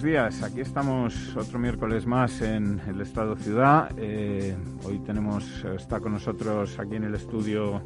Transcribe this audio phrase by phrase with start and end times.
[0.00, 0.42] Buenos días.
[0.42, 3.90] Aquí estamos otro miércoles más en el Estado Ciudad.
[3.98, 5.44] Eh, hoy tenemos,
[5.76, 7.82] está con nosotros aquí en el estudio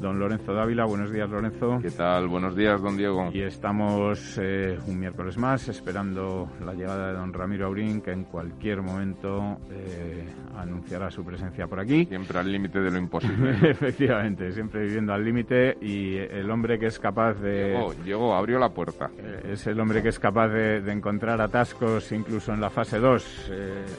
[0.00, 0.84] don Lorenzo Dávila.
[0.84, 1.78] Buenos días, Lorenzo.
[1.82, 2.28] ¿Qué tal?
[2.28, 3.30] Buenos días, don Diego.
[3.32, 8.24] Y estamos eh, un miércoles más esperando la llegada de don Ramiro Aurín, que en
[8.24, 12.06] cualquier momento eh, anunciará su presencia por aquí.
[12.06, 13.56] Siempre al límite de lo imposible.
[13.70, 17.72] Efectivamente, siempre viviendo al límite y el hombre que es capaz de...
[17.72, 19.10] Llegó, llegó, abrió la puerta.
[19.18, 22.98] Eh, es el hombre que es capaz de, de encontrar atascos incluso en la fase
[22.98, 23.50] 2.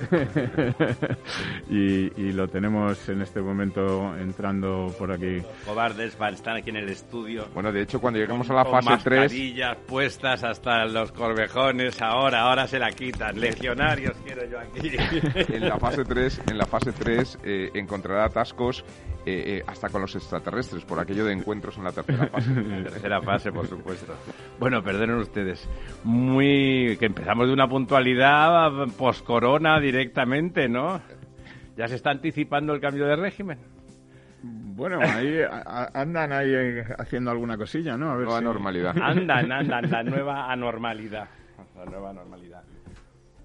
[1.69, 5.41] y, y lo tenemos en este momento entrando por aquí.
[5.89, 7.47] Cobardes van, están aquí en el estudio.
[7.53, 9.19] Bueno, de hecho, cuando llegamos a la con fase 3...
[9.21, 13.39] mascarillas puestas hasta los corvejones, ahora, ahora se la quitan.
[13.39, 14.89] Legionarios quiero yo aquí.
[15.53, 18.83] En la fase 3, en la fase 3 eh, encontrará atascos
[19.25, 22.53] eh, eh, hasta con los extraterrestres, por aquello de encuentros en la tercera fase.
[22.83, 24.13] Tercera fase, por supuesto.
[24.59, 25.67] Bueno, perdonen ustedes.
[26.03, 26.97] Muy.
[26.99, 31.01] que empezamos de una puntualidad post-corona directamente, ¿no?
[31.75, 33.78] Ya se está anticipando el cambio de régimen.
[34.41, 38.11] Bueno, ahí a- andan ahí eh, haciendo alguna cosilla, ¿no?
[38.11, 38.95] A ver Nueva si- normalidad.
[39.01, 41.27] Andan, andan, la nueva anormalidad.
[41.75, 42.63] La nueva normalidad.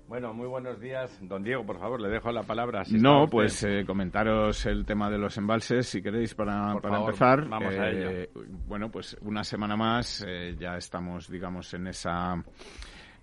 [0.06, 1.19] Bueno, muy buenos días.
[1.23, 2.84] Don Diego, por favor, le dejo la palabra.
[2.84, 6.95] si No, pues eh, comentaros el tema de los embalses, si queréis, para, Por para
[6.95, 7.48] favor, empezar.
[7.48, 8.29] vamos a Eh,
[8.69, 12.36] Bueno, pues una semana más eh, ya estamos, digamos, en esa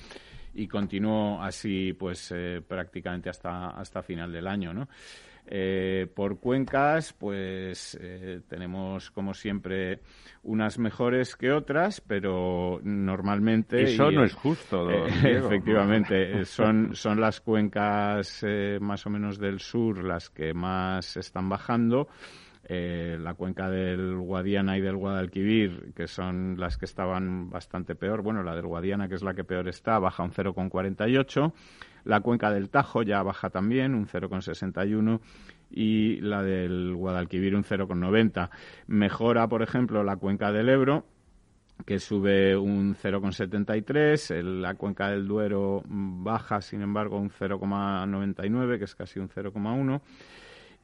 [0.55, 4.89] y continuó así pues eh, prácticamente hasta hasta final del año, ¿no?
[5.51, 10.01] Eh, por cuencas, pues eh, tenemos como siempre
[10.43, 15.47] unas mejores que otras, pero normalmente Eso y, no es justo, don eh, Diego.
[15.47, 21.17] efectivamente, eh, son, son las cuencas eh, más o menos del sur las que más
[21.17, 22.07] están bajando.
[22.71, 28.21] Eh, la cuenca del Guadiana y del Guadalquivir, que son las que estaban bastante peor.
[28.21, 31.51] Bueno, la del Guadiana, que es la que peor está, baja un 0,48.
[32.09, 35.19] La cuenca del Tajo ya baja también, un 0,61.
[35.71, 38.49] Y la del Guadalquivir, un 0,90.
[38.87, 41.05] Mejora, por ejemplo, la cuenca del Ebro,
[41.85, 48.85] que sube un 0,73, el- la cuenca del Duero baja, sin embargo, un 0,99, que
[48.85, 50.01] es casi un 0,1.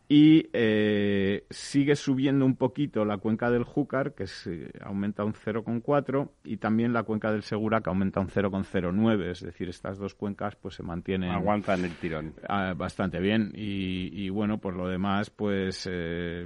[0.07, 6.29] Y eh, sigue subiendo un poquito la cuenca del Júcar, que se aumenta un 0,4,
[6.43, 9.31] y también la cuenca del Segura, que aumenta un 0,09.
[9.31, 12.33] Es decir, estas dos cuencas pues se mantienen Aguantan el tirón.
[12.47, 16.45] Ah, bastante bien y, y, bueno por lo demás pues eh,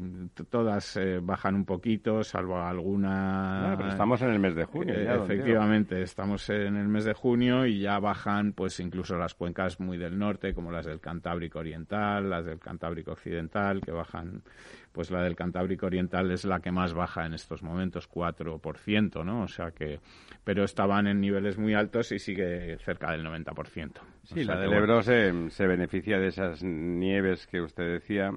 [0.49, 4.93] todas eh, bajan un poquito salvo alguna Ah, pero estamos en el mes de junio.
[4.95, 9.33] Eh, ya, efectivamente estamos en el mes de junio y ya bajan pues incluso las
[9.33, 13.48] cuencas muy del norte como las del Cantábrico Oriental las del Cantábrico Occidental
[13.83, 14.43] que bajan
[14.91, 19.43] pues la del Cantábrico Oriental es la que más baja en estos momentos 4% no
[19.43, 19.99] o sea que
[20.43, 23.91] pero estaban en niveles muy altos y sigue cerca del 90%
[24.23, 27.93] Sí, O sea la del bueno, Ebro se, se beneficia de esas nieves que usted
[27.93, 28.31] decía.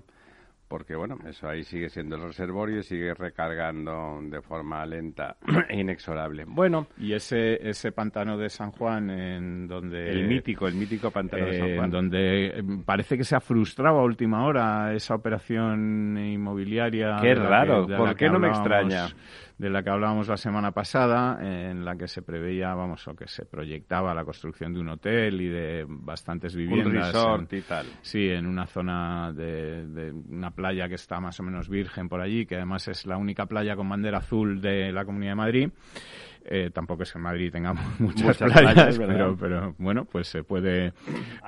[0.73, 5.37] Porque bueno, eso ahí sigue siendo el reservorio y sigue recargando de forma lenta
[5.69, 6.47] e inexorable.
[6.47, 6.87] Bueno.
[6.97, 10.09] Y ese, ese pantano de San Juan, en donde...
[10.11, 11.85] El mítico, el mítico pantano de San eh, Juan.
[11.85, 17.19] En donde eh, parece que se ha frustrado a última hora esa operación inmobiliaria.
[17.21, 19.09] Qué raro, que- ¿por qué no me extraña?
[19.59, 23.29] De la que hablábamos la semana pasada, en la que se preveía, vamos, o que
[23.29, 27.13] se proyectaba la construcción de un hotel y de bastantes Un viviendas.
[27.13, 27.87] resort en- y tal.
[28.01, 32.21] Sí, en una zona de, de una playa que está más o menos virgen por
[32.21, 35.71] allí, que además es la única playa con bandera azul de la Comunidad de Madrid.
[36.45, 40.43] Eh, tampoco es que en Madrid tengamos muchas, Muchas playas, pero, pero bueno, pues se
[40.43, 40.93] puede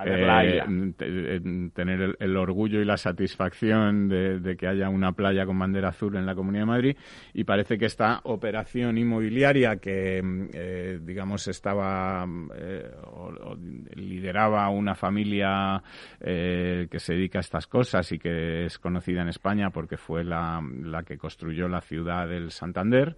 [0.04, 0.24] ver,
[0.66, 5.58] en- tener el, el orgullo y la satisfacción de, de que haya una playa con
[5.58, 6.96] bandera azul en la Comunidad de Madrid.
[7.32, 12.26] Y parece que esta operación inmobiliaria que, mm, eh, digamos, estaba
[12.56, 13.56] eh, o- o
[13.96, 15.82] lideraba una familia
[16.20, 20.24] eh, que se dedica a estas cosas y que es conocida en España porque fue
[20.24, 23.16] la, la que construyó la ciudad del Santander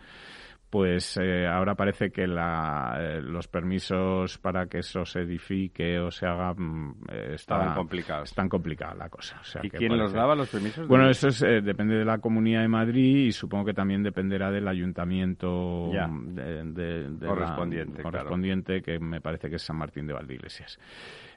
[0.68, 6.10] pues eh, ahora parece que la, eh, los permisos para que eso se edifique o
[6.10, 8.28] se haga mm, eh, está- Estaban complicados.
[8.30, 9.38] Están complicada la cosa.
[9.40, 10.86] o sea ¿Y que quién los daba los permisos?
[10.88, 14.50] Bueno, eso es, eh, depende de la Comunidad de Madrid y supongo que también dependerá
[14.50, 16.06] del ayuntamiento Ya.
[16.08, 18.10] mm, de, de- de la- Correspondiente, claro.
[18.10, 20.78] correspondiente, que me parece que es San Martín de Valdeiglesias.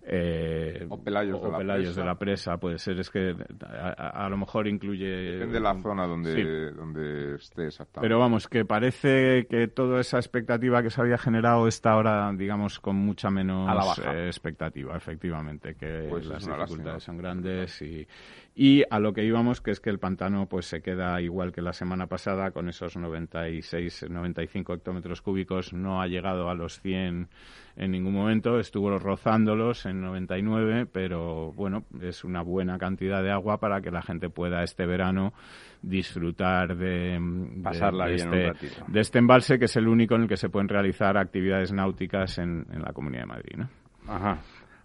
[0.03, 3.35] Eh, O Pelayos de la Pelayos de la Presa, puede ser, es que
[3.65, 5.05] a, a- a lo mejor incluye...
[5.33, 6.75] Depende de la zona donde, Sí.
[6.75, 8.05] donde esté exactamente.
[8.07, 12.79] Pero vamos, que parece que toda esa expectativa que se había generado está ahora, digamos,
[12.79, 14.15] con mucha menos A la baja.
[14.15, 16.99] eh, expectativa, efectivamente, que Pues es las dificultades lástima.
[16.99, 18.07] son grandes y,
[18.55, 21.61] y a lo que íbamos, que es que el pantano pues se queda igual que
[21.61, 27.29] la semana pasada, con esos 96, 95 hectómetros cúbicos, no ha llegado a los 100
[27.77, 33.59] en ningún momento, estuvo rozándolos en 99, pero bueno, es una buena cantidad de agua
[33.59, 35.33] para que la gente pueda este verano
[35.81, 37.17] disfrutar de,
[37.63, 40.49] Pasarla de bien este, de este embalse que es el único en el que se
[40.49, 43.55] pueden realizar actividades náuticas en, en la Comunidad de Madrid.
[43.57, 43.69] ¿no?
[44.09, 44.39] Ajá.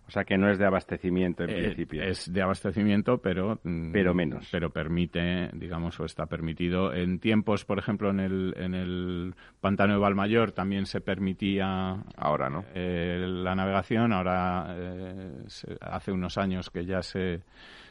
[0.06, 2.02] O sea que no es de abastecimiento en Eh, principio.
[2.02, 4.48] es de abastecimiento, pero mm, Pero menos.
[4.52, 9.94] Pero permite, digamos, o está permitido en tiempos, por ejemplo, en el en el pantano
[9.94, 12.64] de Valmayor también se permitía Ahora, ¿no?
[12.74, 14.12] eh, la navegación.
[14.12, 17.40] Ahora eh, se- hace unos años que ya se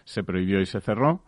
[0.04, 1.22] se prohibió y se cerró.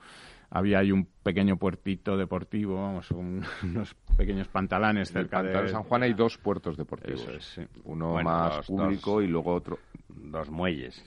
[0.58, 5.68] Había ahí un pequeño puertito deportivo, vamos, un- unos pequeños pantalanes En cerca de de
[5.68, 7.28] San Juan hay dos puertos deportivos.
[7.28, 7.62] Es, sí.
[7.84, 9.24] Uno Bueno, más dos- público dos.
[9.24, 9.80] y luego otro.
[10.08, 11.04] Dos muelles.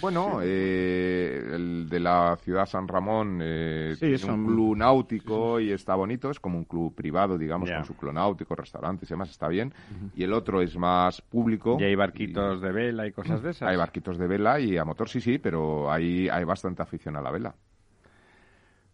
[0.00, 5.70] Bueno, eh, el de la ciudad San Ramón eh, Sí, son- un club náutico y
[5.70, 9.28] está bonito, es como un club privado, digamos, con su club náutico, restaurantes y demás,
[9.30, 9.72] está bien.
[10.14, 11.76] Y el otro es más público.
[11.78, 13.68] Y hay barquitos de vela y cosas de esas.
[13.68, 17.20] Hay barquitos de vela y a motor sí, sí, pero hay, hay bastante afición a
[17.22, 17.54] la vela.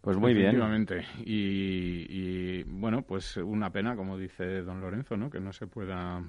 [0.01, 0.55] Pues muy bien.
[1.25, 5.29] Y, y, bueno, pues una pena, como dice don Lorenzo, ¿no?
[5.29, 6.23] que no se pueda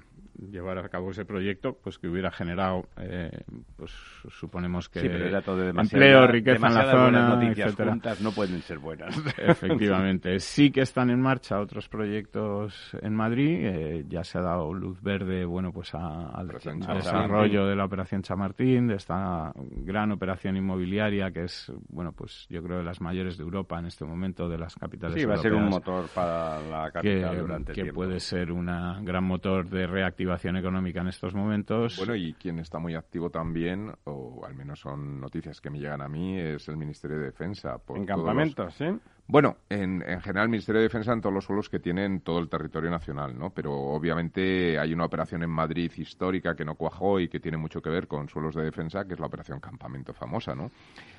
[0.51, 3.31] llevar a cabo ese proyecto, pues que hubiera generado, eh,
[3.77, 3.91] pues
[4.31, 7.91] suponemos que Sí, pero era todo demasiado, empleo, riqueza en la zona, noticias etcétera.
[7.91, 9.15] juntas no pueden ser buenas.
[9.39, 10.41] Efectivamente.
[10.41, 13.59] Sí que están en marcha otros proyectos en Madrid.
[13.63, 17.85] eh, ya se ha dado luz verde, bueno, pues a- al Operación desarrollo de la
[17.85, 23.01] operación Chamartín, de esta gran operación inmobiliaria que es, bueno, pues yo creo de las
[23.01, 26.07] mayores de Europa en este momento, de las capitales Sí, va a ser un motor
[26.15, 27.95] para la que, capital durante que tiempo.
[28.01, 28.67] puede ser un
[29.05, 31.97] gran motor de reactivación económica en estos momentos.
[31.97, 36.01] Bueno, y quien está muy activo también, o al menos son noticias que me llegan
[36.03, 37.79] a mí, es el Ministerio de Defensa.
[37.79, 38.87] por En los- campamentos, ¿sí?
[39.27, 42.41] Bueno, en, en general el Ministerio de Defensa en todos los suelos que tienen todo
[42.41, 43.51] el territorio nacional, ¿no?
[43.51, 47.81] Pero obviamente hay una operación en Madrid histórica que no cuajó y que tiene mucho
[47.81, 50.73] que ver con suelos de defensa, que es la operación Campamento famosa, ¿no?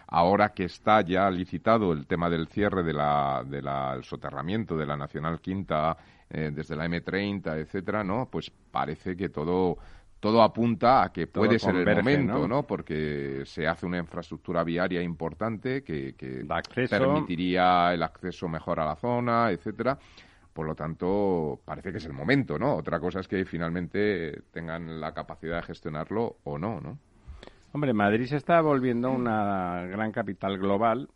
[0.08, 4.86] Ahora que está ya licitado el tema del cierre de la, de la- soterramiento de
[4.86, 5.96] la Nacional Quinta
[6.32, 8.28] eh, desde la M30, etcétera, ¿no?
[8.30, 9.78] Pues parece que todo
[10.22, 12.48] todo apunta a que Todo puede ser el momento, ¿no?
[12.48, 12.64] ¿no?
[12.64, 16.96] Porque se hace una infraestructura viaria importante que, que acceso.
[16.96, 19.98] permitiría el acceso mejor a la zona, etcétera.
[20.54, 22.76] Por lo tanto, parece que es el momento, ¿no?
[22.76, 27.00] Otra cosa es que finalmente tengan la capacidad de gestionarlo o no, ¿no?
[27.74, 31.10] Hombre, Madrid se está volviendo una gran capital global.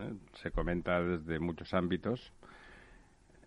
[0.00, 0.12] ¿eh?
[0.34, 2.32] Se comenta desde muchos ámbitos.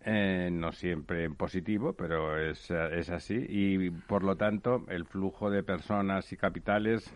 [0.09, 3.45] Eh, no siempre en positivo, pero es, eh, es así.
[3.49, 7.13] Y por lo tanto, el flujo de personas y capitales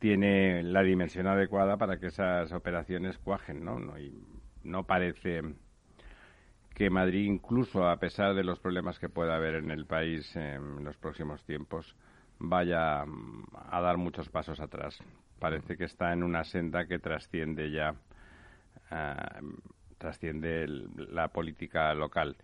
[0.00, 3.78] tiene la dimensión adecuada para que esas operaciones cuajen, ¿no?
[3.78, 4.12] No, y
[4.64, 5.42] no parece
[6.74, 10.82] que Madrid, incluso a pesar de los problemas que pueda haber en el país en
[10.84, 11.94] los próximos tiempos,
[12.40, 14.98] vaya mm, a dar muchos pasos atrás.
[15.38, 17.94] Parece que está en una senda que trasciende ya
[18.90, 19.40] ah,
[19.98, 22.36] trasciende la política local.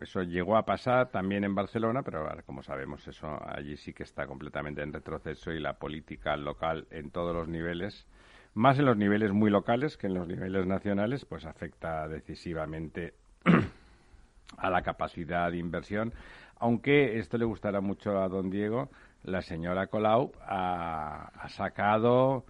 [0.00, 4.26] Eso llegó a pasar también en Barcelona, pero como sabemos, eso allí sí que está
[4.26, 8.06] completamente en retroceso y la política local en todos los niveles,
[8.54, 13.14] más en los niveles muy locales que en los niveles nacionales, pues afecta decisivamente
[14.56, 16.12] a la capacidad de inversión.
[16.56, 18.90] Aunque esto le gustará mucho a don Diego,
[19.22, 22.44] la señora Colau ha, sacado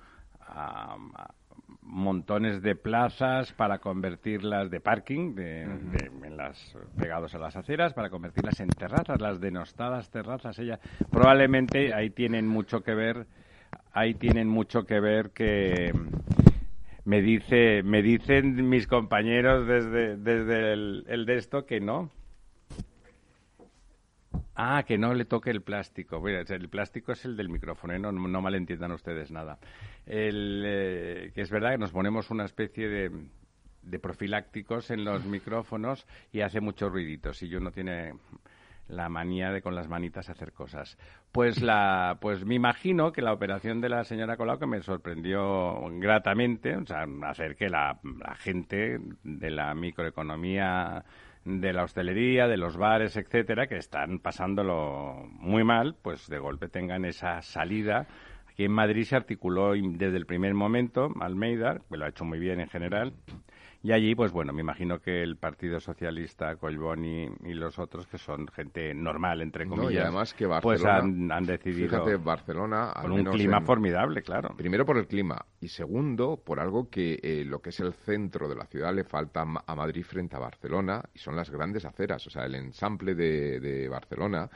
[1.83, 8.11] montones de plazas para convertirlas de parking, de, en las pegados a las aceras, para
[8.11, 10.59] convertirlas en terrazas, las denostadas terrazas.
[10.59, 10.79] Ella
[11.11, 13.27] probablemente ahí tienen mucho que ver,
[13.93, 15.93] ahí tienen mucho que ver que
[17.05, 22.11] me dice, me dicen mis compañeros desde, desde el, el de esto que no,
[24.62, 26.23] Ah, que no le toque el plástico.
[26.29, 27.99] el plástico es el del micrófono, ¿eh?
[27.99, 29.59] no, no, malentiendan ustedes nada.
[30.05, 33.11] El, eh, que es verdad que nos ponemos una especie de,
[33.81, 37.43] de profilácticos en los micrófonos y hace muchos ruiditos.
[37.43, 38.12] Y yo no tiene
[38.88, 40.99] la manía de con las manitas hacer cosas.
[41.33, 45.81] Pues la, pues me imagino que la operación de la señora Colau que me sorprendió
[45.93, 51.02] gratamente, o sea, hacer que la, la gente de la microeconomía
[51.59, 56.69] de la hostelería, de los bares, etcétera, que están pasándolo muy mal, pues de golpe
[56.69, 58.07] tengan esa salida.
[58.49, 62.38] Aquí en Madrid se articuló desde el primer momento Almeida, que lo ha hecho muy
[62.38, 63.12] bien en general,
[63.82, 68.18] y allí, pues bueno, me imagino que el Partido Socialista, Colboni y los otros, que
[68.18, 71.88] son gente normal, entre comillas, y además que pues han, decidido...
[71.88, 72.92] Fíjate, Barcelona...
[73.00, 74.54] Con un clima formidable, claro.
[74.54, 78.49] Primero por el clima y segundo por algo que eh, lo que es el centro
[78.49, 82.26] de la ciudad le falta a Madrid frente a Barcelona y son las grandes aceras.
[82.26, 84.50] O sea, el ensamble de, de Barcelona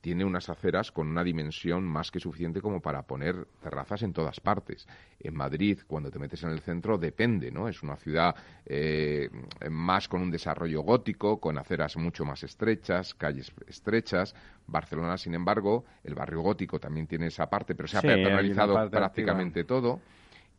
[0.00, 4.40] tiene unas aceras con una dimensión más que suficiente como para poner terrazas en todas
[4.40, 4.86] partes.
[5.18, 7.68] En Madrid, cuando te metes en el centro, depende, ¿no?
[7.68, 9.28] Es una ciudad eh,
[9.70, 14.34] más con un desarrollo gótico, con aceras mucho más estrechas, calles estrechas.
[14.66, 18.08] Barcelona, sin embargo, el barrio gótico también tiene esa parte, pero se ha sí,
[18.90, 20.00] prácticamente todo.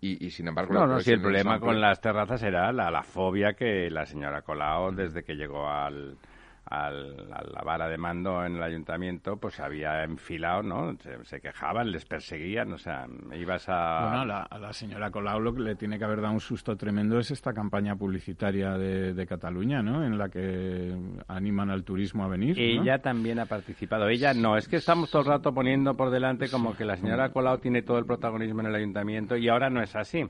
[0.02, 0.74] Y, sin embargo...
[0.74, 4.44] No, no, si el problema con las terrazas era la, la fobia que la señora
[4.44, 6.18] Colau, desde que llegó al
[6.66, 10.96] al, a la vara de mando en el ayuntamiento, pues había enfilado, ¿no?
[11.24, 14.08] Se, quejaban, les perseguían, o sea, ibas a...
[14.10, 16.76] Bueno, la, a la, señora Colau lo que le tiene que haber dado un susto
[16.76, 20.06] tremendo es esta campaña publicitaria de, de Cataluña, ¿no?
[20.06, 20.96] En la que
[21.28, 22.60] animan al turismo a venir.
[22.60, 24.08] Ella también ha participado.
[24.08, 27.32] Ella no, es que estamos todo el rato poniendo por delante como que la señora
[27.32, 30.24] Colau tiene todo el protagonismo en el ayuntamiento y ahora no es así.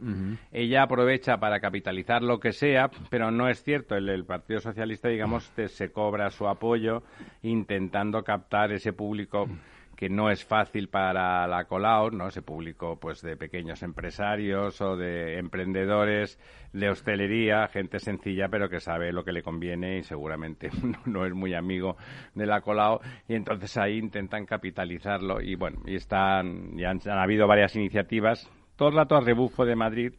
[0.52, 3.96] Ella aprovecha para capitalizar lo que sea, pero no es cierto.
[3.96, 7.04] El, el Partido Socialista, digamos, se cobra su apoyo
[7.42, 9.48] intentando captar ese público
[10.00, 12.30] que no es fácil para la Colau, ¿no?
[12.30, 16.40] Ese público pues de pequeños empresarios o de emprendedores
[16.72, 20.70] de hostelería, gente sencilla pero que sabe lo que le conviene y seguramente
[21.06, 21.98] no, es muy amigo
[22.34, 27.20] de la Colau y entonces ahí intentan capitalizarlo y bueno, y están ya han, han
[27.20, 30.14] habido varias iniciativas, todo el rato a rebufo de Madrid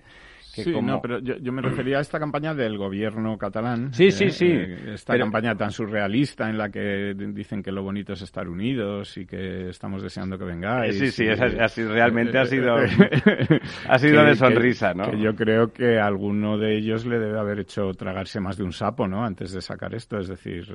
[0.50, 3.92] sí, no, pero yo, me refería a esta campaña del gobierno catalán.
[3.92, 4.46] Sí, sí, sí.
[4.46, 9.16] Eh, esta campaña tan surrealista en la que dicen que lo bonito es estar unidos
[9.16, 10.98] y que estamos deseando que vengáis.
[10.98, 12.74] Sí, sí, así, realmente ha sido,
[13.88, 15.10] ha sido de sonrisa, ¿no?
[15.10, 18.64] Que yo creo que a alguno de ellos le debe haber hecho tragarse más de
[18.64, 19.24] un sapo, ¿no?
[19.24, 20.66] Antes de sacar esto, es decir,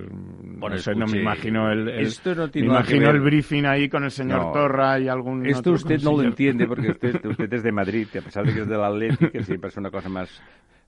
[0.41, 5.00] no sé, no me imagino el, me imagino el briefing ahí con el señor Torra
[5.00, 8.46] y algún Esto usted no lo entiende porque usted, usted es de Madrid, a pesar
[8.46, 10.41] de que es del Atlético, que siempre es una cosa más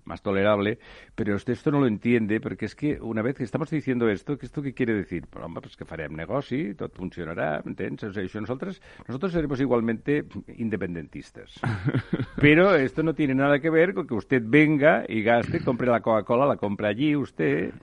[0.05, 0.79] más tolerable,
[1.15, 4.37] pero usted esto no lo entiende, porque es que una vez que estamos diciendo esto,
[4.37, 5.25] ¿qué esto qué quiere decir?
[5.29, 8.03] Pues, home, pues que farem negoci, tot funcionarà, entens?
[8.03, 10.23] O sea, nosotros, nosotros seremos igualmente
[10.55, 11.59] independentistas.
[12.37, 15.99] pero esto no tiene nada que ver con que usted venga y gaste, compre la
[15.99, 17.73] Coca-Cola, la compra allí usted,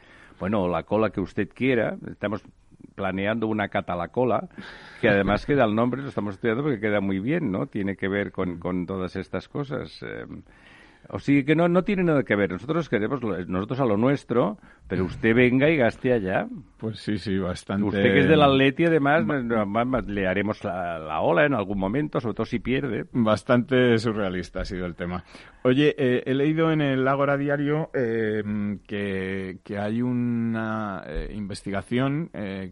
[0.40, 2.42] bueno, la cola que usted quiera, estamos
[2.94, 4.48] planeando una catalacola,
[5.00, 7.66] que además queda el nombre, lo estamos estudiando porque queda muy bien, ¿no?
[7.66, 10.00] Tiene que ver con, con todas estas cosas.
[10.02, 10.24] Eh,
[11.08, 12.52] o sí que no, no tiene nada que ver.
[12.52, 14.58] Nosotros queremos nosotros a lo nuestro,
[14.88, 16.46] pero usted venga y gaste allá.
[16.78, 17.84] Pues sí, sí, bastante.
[17.84, 19.24] Usted que es del Atleti, además,
[20.06, 23.06] le haremos la, ola en algún momento, sobre todo si pierde.
[23.12, 25.24] Bastante surrealista ha sido el tema.
[25.62, 28.42] Oye, eh, he leído en el Ágora Diario eh,
[28.86, 32.30] que, que, hay una eh, investigación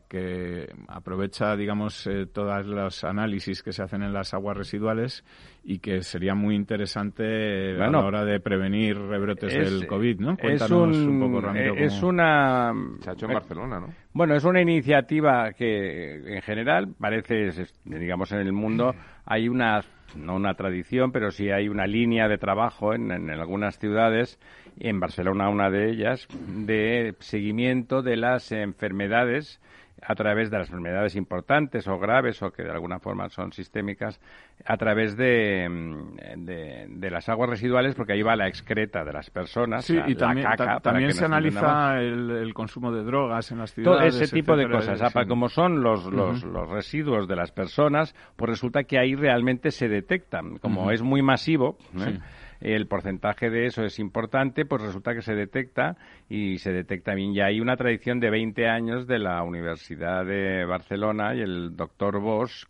[0.09, 5.25] que aprovecha, digamos, todos los análisis que se hacen en las aguas residuales
[5.65, 10.37] y que sería muy interesante a la hora de prevenir rebrotes del COVID, ¿no?
[10.37, 11.75] Cuéntanos un, poco, Ramiro.
[11.77, 12.73] Es una...
[13.01, 13.95] Se ha hecho en Barcelona, ¿no?
[14.13, 17.51] Bueno, es una iniciativa que en general parece,
[17.85, 19.83] digamos, en el mundo hay una
[20.17, 24.39] no una tradición, pero sí hay una línea de trabajo en, en algunas ciudades,
[24.79, 29.59] en Barcelona una de ellas, de seguimiento de las enfermedades
[30.05, 34.21] a través de las enfermedades importantes o graves o que de alguna forma son sistémicas
[34.65, 39.31] a través de, mm, de, las aguas residuales porque ahí va la excreta de las
[39.31, 40.47] personas sí, y también,
[40.83, 45.01] también se analiza el, consumo de drogas en las ciudades todo ese tipo de cosas
[45.29, 49.89] como son los, los, los, residuos de las personas pues resulta que ahí realmente se
[49.89, 52.19] detectan como es muy masivo ¿eh?
[52.63, 55.97] El porcentaje de eso es importante, pues resulta que se detecta
[56.29, 57.35] y se detecta bien.
[57.35, 62.21] Ya hay una tradición de 20 años de la Universidad de Barcelona y el doctor
[62.21, 62.67] Bosch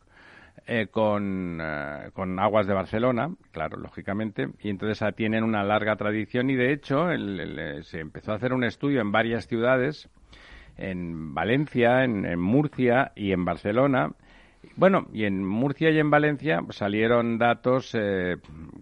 [0.66, 6.50] eh, con, eh, con, Aguas de Barcelona, claro, lógicamente, y entonces tienen una larga tradición
[6.50, 10.08] y de hecho eh, se empezó a hacer un estudio en varias ciudades,
[10.76, 14.12] en Valencia, en Murcia y en Barcelona,
[14.76, 18.36] bueno, y en Murcia y en Valencia salieron datos eh,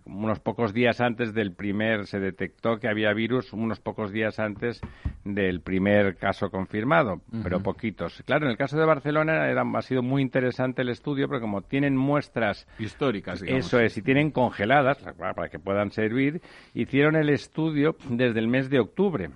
[0.05, 4.81] unos pocos días antes del primer, se detectó que había virus unos pocos días antes
[5.25, 8.23] del primer caso confirmado, pero poquitos.
[8.25, 11.63] Claro, en el caso de Barcelona era, ha sido muy interesante el estudio, porque como
[11.63, 13.67] tienen muestras históricas, digamos.
[13.67, 16.41] Eso es, y tienen congeladas para que puedan servir,
[16.75, 19.31] hicieron el estudio desde el mes de octubre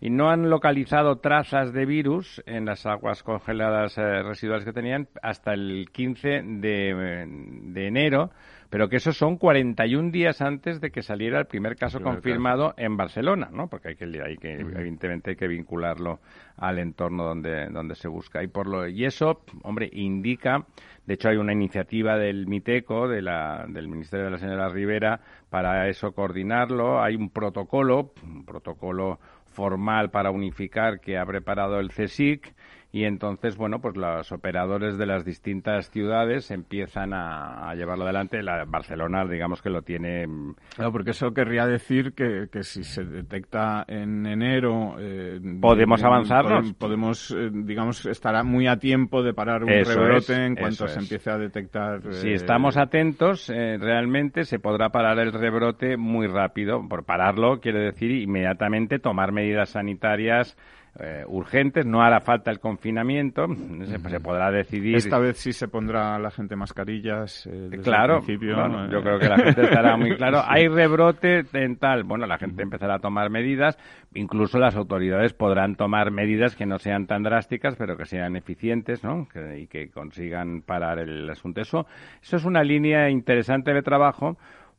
[0.00, 5.08] y no han localizado trazas de virus en las aguas congeladas eh, residuales que tenían
[5.22, 8.30] hasta el 15 de, de, enero,
[8.70, 12.96] pero que esos son 41 días antes de que saliera el primer caso confirmado en
[12.96, 13.68] Barcelona, ¿no?
[13.68, 16.20] Porque hay que, hay que evidentemente hay que vincularlo
[16.56, 18.42] al entorno donde, donde se busca.
[18.42, 20.64] Y, por lo, y eso, hombre, indica,
[21.06, 25.20] de hecho hay una iniciativa del MITECO, de la, del Ministerio de la Señora Rivera,
[25.48, 27.02] para eso coordinarlo.
[27.02, 29.18] Hay un protocolo, un protocolo
[29.58, 32.54] formal para unificar que ha preparado el CSIC
[32.90, 38.42] y entonces, bueno, pues los operadores de las distintas ciudades empiezan a, llevarlo adelante.
[38.42, 40.26] La Barcelona, digamos que lo tiene.
[40.26, 44.96] Mm, claro, porque eso querría decir que, que si se detecta en enero.
[44.98, 46.72] Eh, podemos avanzarnos.
[46.74, 51.30] Podemos, eh, digamos, estará muy a tiempo de parar un rebrote en cuanto se empiece
[51.30, 52.00] a detectar.
[52.14, 56.88] Si eh, estamos atentos, realmente se podrá parar el rebrote muy rápido.
[56.88, 60.56] Por pararlo, quiere decir inmediatamente tomar medidas sanitarias
[61.00, 63.46] eh, urgentes, no hará falta el confinamiento,
[63.84, 64.96] se, podrá decidir.
[64.96, 67.46] Esta vez sí se pondrá la gente mascarillas.
[67.46, 70.42] Eh, claro, yo creo que la gente estará muy claro.
[70.46, 73.78] Hay rebrote en tal, bueno, la gente empezará a tomar medidas,
[74.14, 79.04] incluso las autoridades podrán tomar medidas que no sean tan drásticas, pero que sean eficientes,
[79.04, 79.28] ¿no?
[79.56, 81.60] y que consigan parar el asunto.
[81.60, 81.86] Eso,
[82.20, 84.36] eso es una línea interesante de trabajo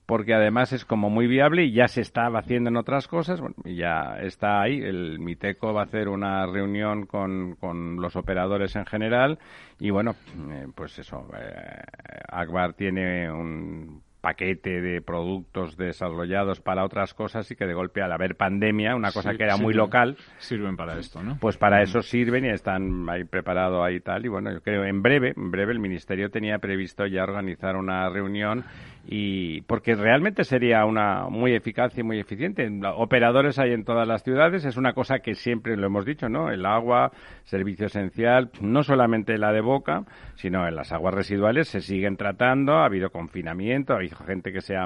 [0.10, 3.56] porque además es como muy viable y ya se estaba haciendo en otras cosas, bueno,
[3.64, 4.82] y ya está ahí.
[4.82, 9.38] El MITECO va a hacer una reunión con, con los operadores en general
[9.80, 10.16] y bueno,
[10.50, 11.84] eh, pues eso, eh,
[12.28, 18.12] Akbar tiene un paquete de productos desarrollados para otras cosas y que de golpe al
[18.12, 21.38] haber pandemia, una cosa que era muy local, sirven para esto, ¿no?
[21.40, 25.02] Pues para eso sirven y están ahí preparados ahí tal y bueno, yo creo en
[25.02, 28.66] breve, en breve el ministerio tenía previsto ya organizar una reunión
[29.12, 32.70] y porque realmente sería una muy eficaz y muy eficiente.
[32.96, 36.52] Operadores hay en todas las ciudades, es una cosa que siempre lo hemos dicho, ¿no?
[36.52, 37.12] El agua,
[37.44, 40.04] servicio esencial, no solamente la de boca,
[40.36, 44.76] sino en las aguas residuales se siguen tratando, ha habido confinamiento, hay gente que se
[44.76, 44.86] ha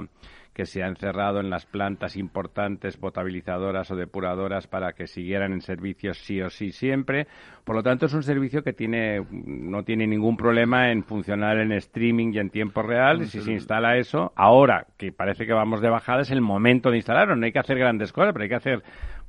[0.54, 5.62] que se ha encerrado en las plantas importantes potabilizadoras o depuradoras para que siguieran en
[5.62, 7.28] servicio sí o sí siempre.
[7.64, 11.72] Por lo tanto, es un servicio que tiene, no tiene ningún problema en funcionar en
[11.72, 13.22] streaming y en tiempo real.
[13.24, 16.92] Y si se instala eso, ahora que parece que vamos de bajada, es el momento
[16.92, 17.36] de instalarlo.
[17.36, 18.84] No hay que hacer grandes cosas, pero hay que hacer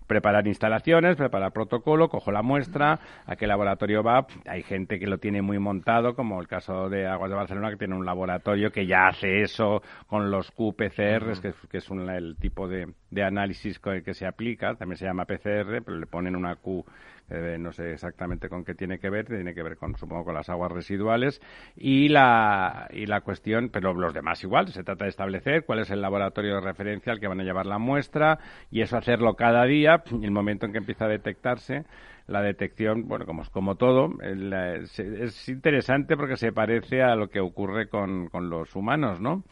[0.06, 4.26] preparar instalaciones, preparar protocolo, cojo la muestra, a qué laboratorio va.
[4.46, 7.76] Hay gente que lo tiene muy montado, como el caso de Aguas de Barcelona, que
[7.76, 12.36] tiene un laboratorio que ya hace eso con los QPCR, que, que, es un, el
[12.36, 16.06] tipo de, de análisis con el que se aplica, también se llama PCR, pero le
[16.06, 16.84] ponen una Q
[17.30, 20.34] eh, no sé exactamente con qué tiene que ver, tiene que ver con, supongo, con
[20.34, 21.40] las aguas residuales
[21.76, 25.90] y la, y la cuestión, pero los demás igual, se trata de establecer cuál es
[25.90, 28.38] el laboratorio de referencia al que van a llevar la muestra
[28.70, 31.84] y eso hacerlo cada día, el momento en que empieza a detectarse,
[32.26, 37.88] la detección, bueno, como, como todo, es interesante porque se parece a lo que ocurre
[37.88, 39.44] con, con los humanos, ¿no?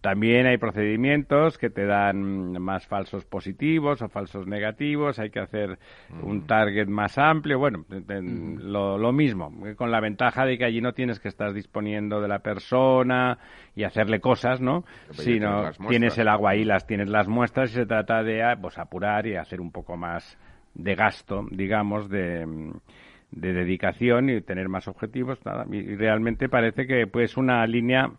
[0.00, 5.78] También hay procedimientos que te dan más falsos positivos o falsos negativos, hay que hacer
[6.22, 6.46] un mm.
[6.46, 8.60] target más amplio, bueno, mm.
[8.62, 12.28] lo, lo, mismo, con la ventaja de que allí no tienes que estar disponiendo de
[12.28, 13.38] la persona
[13.76, 14.84] y hacerle cosas, ¿no?
[15.10, 18.78] Sino tienes el agua ahí, las tienes las muestras y se trata de ah, pues,
[18.78, 20.38] apurar y hacer un poco más
[20.74, 22.46] de gasto, digamos, de
[23.32, 25.64] de dedicación y tener más objetivos, nada.
[25.70, 28.10] Y realmente parece que pues una línea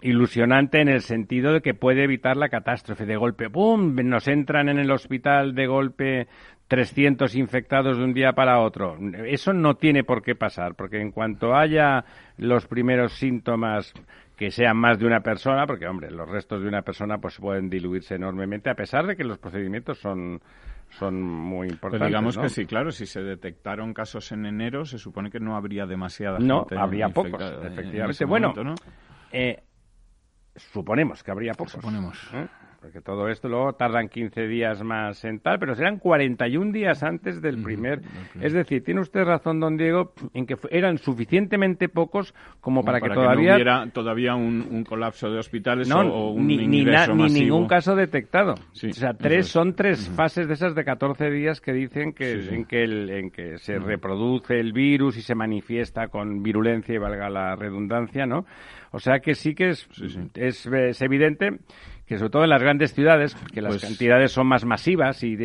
[0.00, 3.48] ilusionante en el sentido de que puede evitar la catástrofe de golpe.
[3.48, 3.94] ¡Pum!
[3.94, 6.28] Nos entran en el hospital de golpe
[6.68, 8.96] 300 infectados de un día para otro.
[9.26, 12.04] Eso no tiene por qué pasar, porque en cuanto haya
[12.36, 13.92] los primeros síntomas
[14.36, 17.70] que sean más de una persona, porque hombre, los restos de una persona pues pueden
[17.70, 20.40] diluirse enormemente, a pesar de que los procedimientos son
[20.90, 22.06] son muy importantes.
[22.06, 25.86] digamos que sí, claro, si se detectaron casos en enero, se supone que no habría
[25.86, 28.24] demasiada no, habría pocos, efectivamente.
[28.24, 28.54] bueno,
[29.32, 29.60] eh,
[30.56, 31.72] suponemos que habría pocos.
[31.72, 32.18] Suponemos.
[32.32, 32.46] ¿eh?
[32.84, 37.40] Porque todo esto luego tardan 15 días más en tal, pero serán 41 días antes
[37.40, 38.02] del primer.
[38.42, 43.08] Es decir, tiene usted razón, don Diego, en que eran suficientemente pocos como, para, que
[43.08, 43.52] todavía.
[43.52, 48.52] no hubiera todavía un, colapso de hospitales o, un ni, ni, ni, ningún caso detectado.
[48.52, 52.66] o sea, tres, son tres fases de esas de 14 días que dicen que, En,
[52.66, 57.56] que en que se reproduce el virus y se manifiesta con virulencia y valga la
[57.56, 58.44] redundancia, ¿no?
[58.90, 59.88] O sea que sí que es,
[60.34, 61.58] es, es evidente
[62.06, 65.36] que sobre todo en las grandes ciudades, que las pues cantidades son más masivas y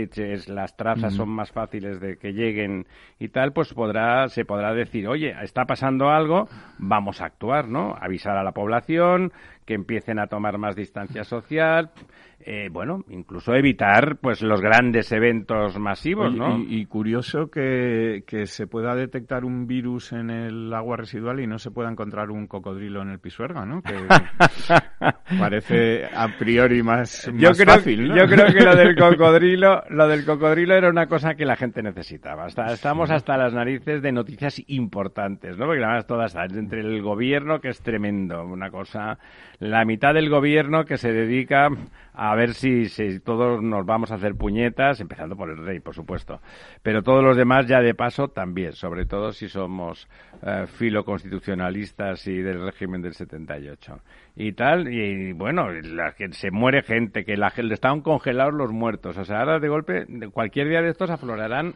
[0.47, 2.85] las trazas son más fáciles de que lleguen
[3.17, 7.95] y tal, pues podrá, se podrá decir, oye, está pasando algo, vamos a actuar, ¿no?
[7.99, 9.31] Avisar a la población,
[9.69, 11.91] que empiecen a tomar más distancia social,
[12.39, 16.57] eh, bueno, incluso evitar pues los grandes eventos masivos, ¿no?
[16.57, 21.59] Y, curioso que, que, se pueda detectar un virus en el agua residual y no
[21.59, 23.83] se pueda encontrar un cocodrilo en el pisuerga, ¿no?
[23.83, 23.93] Que
[25.39, 30.25] parece a priori más, yo creo, fácil, Yo creo que lo del cocodrilo, lo del
[30.25, 32.47] cocodrilo era una cosa que la gente necesitaba.
[32.47, 35.65] estamos hasta las narices de noticias importantes, ¿no?
[35.65, 39.19] Porque además todas entre el gobierno que es tremendo, una cosa,
[39.59, 41.69] la mitad del gobierno que se dedica
[42.13, 42.87] a ver si,
[43.19, 46.41] todos nos vamos a hacer puñetas, empezando por el rey, por supuesto.
[46.81, 50.07] Pero todos los demás ya de paso también, sobre todo si somos
[50.41, 53.99] eh, filoconstitucionalistas y del régimen del 78.
[54.35, 59.17] Y tal, y, bueno, la, que se muere gente, que la, estaban congelados los muertos.
[59.17, 61.73] O sea, ahora de golpe, cualquier día de estos aflorarán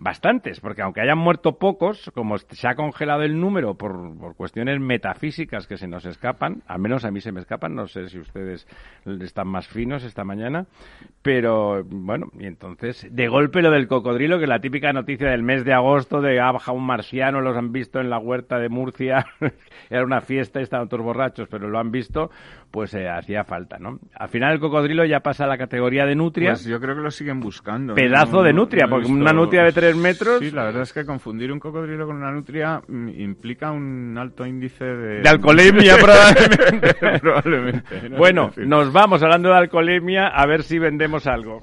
[0.00, 4.78] bastantes, porque aunque hayan muerto pocos, como se ha congelado el número por, por, cuestiones
[4.80, 8.18] metafísicas que se nos escapan, al menos a mí se me escapan, no sé si
[8.18, 8.66] ustedes
[9.20, 10.66] están más finos esta mañana,
[11.22, 15.42] pero bueno, y entonces, de golpe lo del cocodrilo, que es la típica noticia del
[15.42, 19.26] mes de agosto de bajado un marciano, los han visto en la huerta de Murcia,
[19.90, 22.30] era una fiesta y estaban todos borrachos, pero lo han visto,
[22.70, 23.98] pues eh, hacía falta, ¿no?
[24.14, 26.50] Al final el cocodrilo ya pasa a la categoría de nutria.
[26.50, 27.94] Pues yo creo que lo siguen buscando.
[27.94, 27.96] ¿eh?
[27.96, 30.40] Pedazo de nutria, porque una nutria de tres metros...
[30.40, 34.46] Sí, la verdad es que confundir un cocodrilo con una nutria mm, implica un alto
[34.46, 35.20] índice de...
[35.22, 35.96] De alcoholemia,
[37.20, 38.08] probablemente.
[38.16, 41.62] Bueno, nos vamos hablando de alcoholemia a ver si vendemos algo.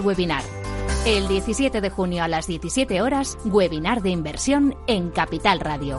[0.00, 0.42] webinar.
[1.06, 5.98] El 17 de junio a las 17 horas, webinar de inversión en Capital Radio.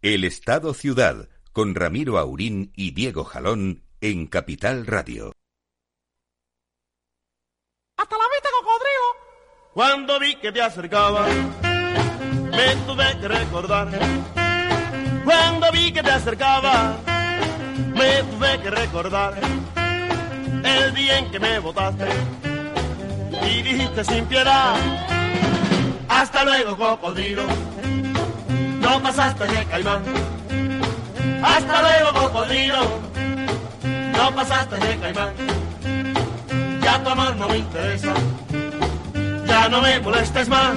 [0.00, 5.32] El Estado Ciudad, con Ramiro Aurín y Diego Jalón en Capital Radio.
[7.96, 9.72] ¡Hasta la vista, cocodrilo!
[9.74, 13.88] Cuando vi que te acercaba, me tuve que recordar.
[15.24, 16.96] Cuando vi que te acercaba,
[17.76, 19.34] me tuve que recordar
[20.64, 22.06] el día en que me botaste
[23.50, 24.76] y dijiste sin piedad.
[26.08, 27.42] Hasta luego, cocodrilo.
[28.88, 30.02] No pasaste de caimán.
[31.42, 32.78] Hasta luego, cocodrilo.
[34.16, 35.32] No pasaste de caimán.
[36.80, 38.14] Ya tu amor no me interesa.
[39.46, 40.72] Ya no me molestes más.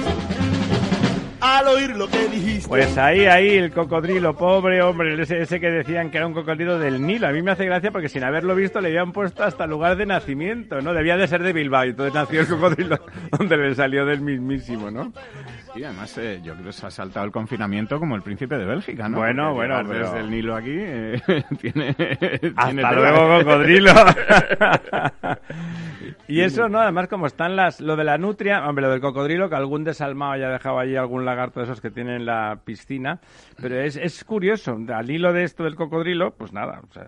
[1.44, 2.68] Al oír lo que dijiste.
[2.68, 6.78] Pues ahí, ahí, el cocodrilo, pobre hombre, ese, ese que decían que era un cocodrilo
[6.78, 7.26] del Nilo.
[7.26, 10.06] A mí me hace gracia porque sin haberlo visto le habían puesto hasta lugar de
[10.06, 10.94] nacimiento, ¿no?
[10.94, 12.96] Debía de ser de Bilbao, y entonces nació el cocodrilo
[13.38, 15.12] donde le salió del mismísimo, ¿no?
[15.74, 18.64] Y además eh, yo creo que se ha saltado el confinamiento como el príncipe de
[18.64, 19.18] Bélgica, ¿no?
[19.18, 21.20] Bueno, Porque bueno, pero- desde el Nilo aquí eh,
[21.60, 21.94] tiene...
[21.94, 22.92] tiene Hasta tela.
[22.92, 23.92] luego, cocodrilo.
[26.28, 26.80] y eso, ¿no?
[26.80, 27.80] Además, como están las...
[27.80, 31.24] Lo de la nutria, hombre, lo del cocodrilo, que algún desalmado haya dejado allí algún
[31.24, 33.20] lagarto de esos que tienen en la piscina.
[33.60, 37.06] Pero es, es curioso, al hilo de esto del cocodrilo, pues nada, o sea,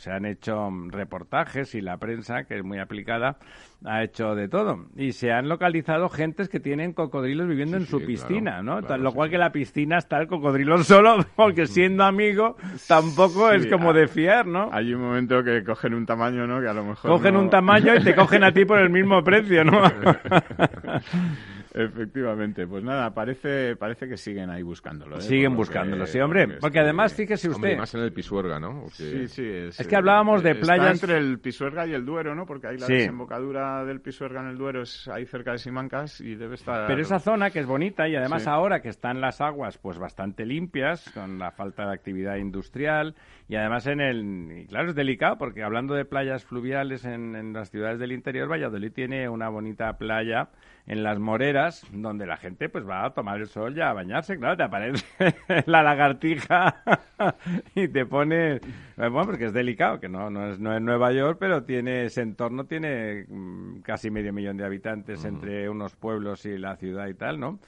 [0.00, 3.36] se han hecho reportajes y la prensa, que es muy aplicada,
[3.84, 4.86] ha hecho de todo.
[4.96, 8.62] Y se han localizado gentes que tienen cocodrilos viviendo Sí, en su sí, piscina, claro,
[8.62, 8.72] ¿no?
[8.78, 9.32] claro, Tal- lo cual sí.
[9.32, 14.08] que la piscina está el cocodrilo solo, porque siendo amigo tampoco es como ah, de
[14.08, 14.70] fiar, ¿no?
[14.72, 16.62] Hay un momento que cogen un tamaño, ¿no?
[16.62, 18.88] Que a lo mejor Cogen no- un tamaño y te cogen a ti por el
[18.88, 19.82] mismo precio, ¿no?
[21.72, 25.16] Efectivamente, pues nada, parece, parece que siguen ahí buscándolo.
[25.18, 25.20] ¿eh?
[25.20, 26.58] Siguen buscándolo, sí, hombre.
[26.60, 28.80] porque además, fíjese Hombre, usted, más en el Pisuerga, ¿no?
[28.82, 32.04] Porque- Sí, sí, es, Es que hablábamos de está playas- entre el Pisuerga y el
[32.04, 32.46] Duero, ¿no?
[32.46, 32.94] Porque ahí la Sí.
[32.94, 36.86] desembocadura del Pisuerga en el Duero es ahí cerca de Simancas y debe estar...
[36.86, 38.48] pero esa zona que es bonita y además Sí.
[38.50, 43.14] ahora que están las aguas pues bastante limpias, con la falta de actividad industrial
[43.48, 44.60] y además en el...
[44.62, 48.50] Y claro, es delicado porque hablando de playas fluviales en, en las ciudades del interior,
[48.50, 50.48] Valladolid tiene una bonita playa
[50.90, 54.36] en las Moreras, donde la gente pues va a tomar el sol y a bañarse,
[54.36, 55.04] claro, te aparece
[55.66, 56.82] la lagartija
[57.76, 58.60] y te pone,
[58.96, 62.22] bueno, porque es delicado, que no, no, es, no es Nueva York, pero tiene ese
[62.22, 67.14] entorno, tiene mm, casi medio millón de habitantes entre unos pueblos y la ciudad y
[67.14, 67.60] tal, ¿no?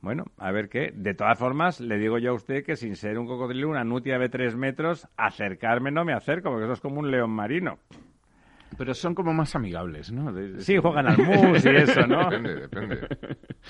[0.00, 0.94] Bueno, a ver qué.
[0.96, 4.18] De todas formas, le digo yo a usted que sin ser un cocodrilo, una nutia
[4.18, 7.78] de tres metros, acercarme no me acerco, porque eso es como un león marino.
[8.78, 10.32] Pero son como más amigables, ¿no?
[10.32, 12.24] De- de- Sí, juegan al mus y eso, ¿no?
[12.30, 13.08] Depende, depende.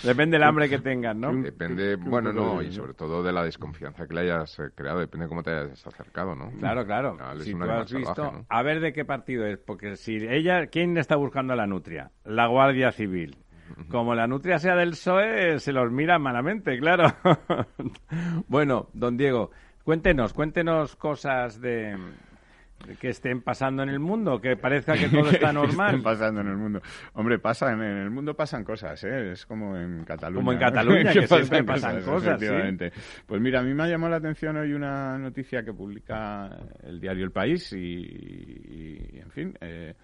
[0.03, 1.33] Depende del hambre que tengan, ¿no?
[1.35, 5.25] Depende, bueno, no, y sobre todo de la desconfianza que le hayas eh, creado, depende
[5.27, 6.51] de cómo te hayas acercado, ¿no?
[6.59, 7.17] Claro, claro.
[7.41, 8.47] Si tú has visto, salvaje, ¿no?
[8.49, 12.11] a ver de qué partido es, porque si ella, ¿quién está buscando a la nutria?
[12.25, 13.37] La Guardia Civil.
[13.91, 17.07] Como la nutria sea del PSOE, se los mira malamente, claro.
[18.49, 19.51] bueno, don Diego,
[19.85, 22.32] cuéntenos, cuéntenos cosas de, de
[23.01, 25.87] que estén pasando en el mundo, que parezca que todo está que normal.
[25.91, 26.83] estén pasando en el mundo.
[27.15, 29.33] Hombre, pasan, en el mundo pasan cosas, ¿eh?
[29.33, 30.41] Es como en Cataluña.
[30.41, 30.65] Como en ¿no?
[30.65, 32.93] Cataluña, que siempre pasan cosas, efectivamente.
[33.27, 36.51] Pues mira, a mí me ha llamado la atención hoy una noticia que publica
[36.83, 39.59] el diario El País y, y, en fin...
[39.61, 39.95] Eh,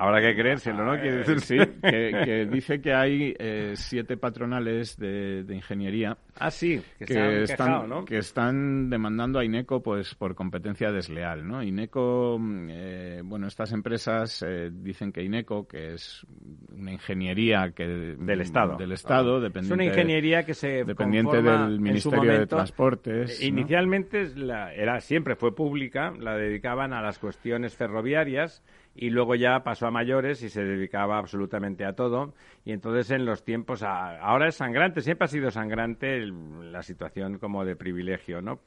[0.00, 0.92] Habrá que creérselo, ¿no?
[0.92, 6.16] Quiere eh, decir, sí, que, que dice que hay eh, siete patronales de, de ingeniería
[6.38, 8.04] Ah, sí, que, que, se han están, quejado, ¿no?
[8.04, 11.64] que están demandando a INECO pues por competencia desleal, ¿no?
[11.64, 16.24] INECO, mm, eh, bueno, estas empresas eh, dicen que INECO, que es
[16.72, 18.76] una ingeniería que Del Estado.
[18.76, 23.46] del Estado, Es dependiente, una ingeniería que se dependiente del Ministerio de Transportes, ¿no?
[23.48, 28.62] Inicialmente es la- era siempre fue pública, la dedicaban a las cuestiones ferroviarias
[29.00, 32.34] y luego ya pasó a mayores y se dedicaba absolutamente a todo.
[32.64, 36.82] Y entonces en los tiempos, a- ahora es sangrante, siempre ha sido sangrante el- la
[36.82, 38.58] situación como de privilegio, ¿no?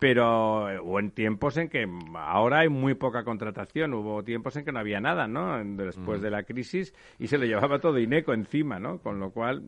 [0.00, 4.64] Pero eh, hubo en tiempos en que ahora hay muy poca contratación, hubo tiempos en
[4.64, 5.56] que no había nada, ¿no?
[5.76, 8.98] Después de la crisis y se lo llevaba todo INECO encima, ¿no?
[8.98, 9.62] Con lo cual,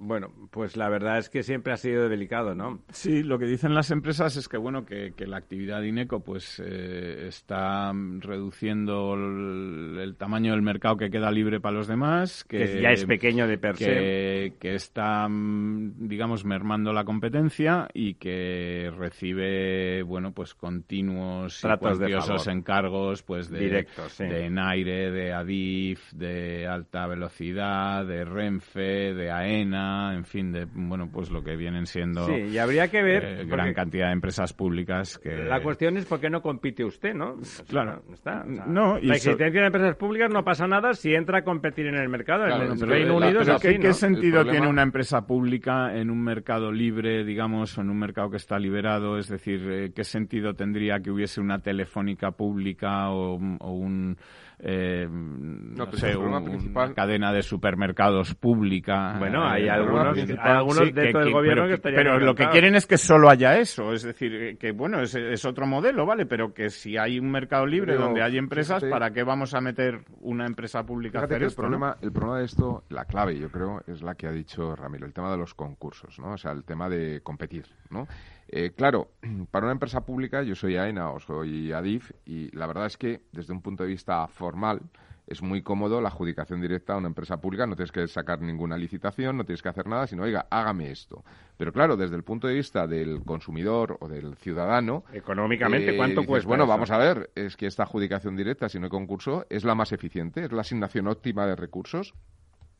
[0.00, 2.80] bueno, pues la verdad es que siempre ha sido delicado, ¿no?
[2.90, 6.20] Sí, lo que dicen las empresas es que bueno que, que la actividad de INECO
[6.20, 12.44] pues eh, está reduciendo el, el tamaño del mercado que queda libre para los demás,
[12.44, 13.86] que, Que ya es pequeño de per se.
[13.86, 21.62] que, que está mm, digamos mermando la competencia y que recibe bueno pues continuos y
[21.62, 22.56] Tratos de cuantiosos favor.
[22.58, 24.24] encargos pues de Directos, sí.
[24.24, 31.08] de Enaire, de Adif, de alta velocidad, de Renfe, de AENA En fin, de bueno,
[31.12, 34.52] pues lo que vienen siendo Sí, y habría que ver, eh, gran cantidad de empresas
[34.52, 37.32] públicas que La cuestión es por qué no compite usted, ¿no?
[37.34, 38.02] O sea, Claro.
[38.08, 38.44] no está.
[38.48, 41.38] O sea, No, y la so- existencia de empresas públicas no pasa nada si entra
[41.38, 42.44] a competir en el mercado.
[42.46, 43.80] Claro, en el Reino la- Unido es Pero así, ¿qué, ¿no?
[43.82, 47.98] qué sentido problema- tiene una empresa pública en un mercado libre, digamos, o en un
[47.98, 49.18] mercado que está liberado?
[49.18, 54.16] Es decir, eh, ¿qué sentido tendría que hubiese una telefónica pública o, o un,
[54.60, 59.16] eh, no, sé, problema un- principal- una cadena de supermercados pública?
[59.18, 62.48] Bueno, hay Eh, algunos- hay algunos dentro del gobierno pero que estarían Pero lo que
[62.48, 63.92] quieren es que solo haya eso.
[63.92, 66.26] Es decir, que bueno, es, es otro modelo, ¿vale?
[66.26, 69.54] Pero que si hay un mercado libre Pero, donde hay empresas, fíjate- ¿para qué vamos
[69.54, 71.62] a meter una empresa pública a hacer que el esto?
[71.62, 71.68] no?
[71.68, 75.06] problema, el problema de esto, la clave, yo creo, es la que ha dicho Ramiro,
[75.06, 76.32] el tema de los concursos, ¿no?
[76.32, 78.06] O sea, el tema de competir, ¿no?
[78.48, 79.08] Eh, claro,
[79.50, 83.22] para una empresa pública, yo soy AENA o soy ADIF, y la verdad es que,
[83.32, 84.80] desde un punto de vista formal,
[85.26, 88.78] es muy cómodo la adjudicación directa a una empresa pública, no tienes que sacar ninguna
[88.78, 91.22] licitación, no tienes que hacer nada, sino, oiga, hágame esto.
[91.58, 96.28] Pero claro, desde el punto de vista del consumidor o del ciudadano, Económicamente, ¿cuánto dices,
[96.28, 96.70] cuesta Bueno, eso?
[96.70, 99.92] vamos a ver, es que esta adjudicación directa, si no hay concurso, es la más
[99.92, 102.14] eficiente, es la asignación óptima de recursos.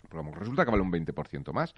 [0.09, 1.75] Pero resulta que vale un 20% más.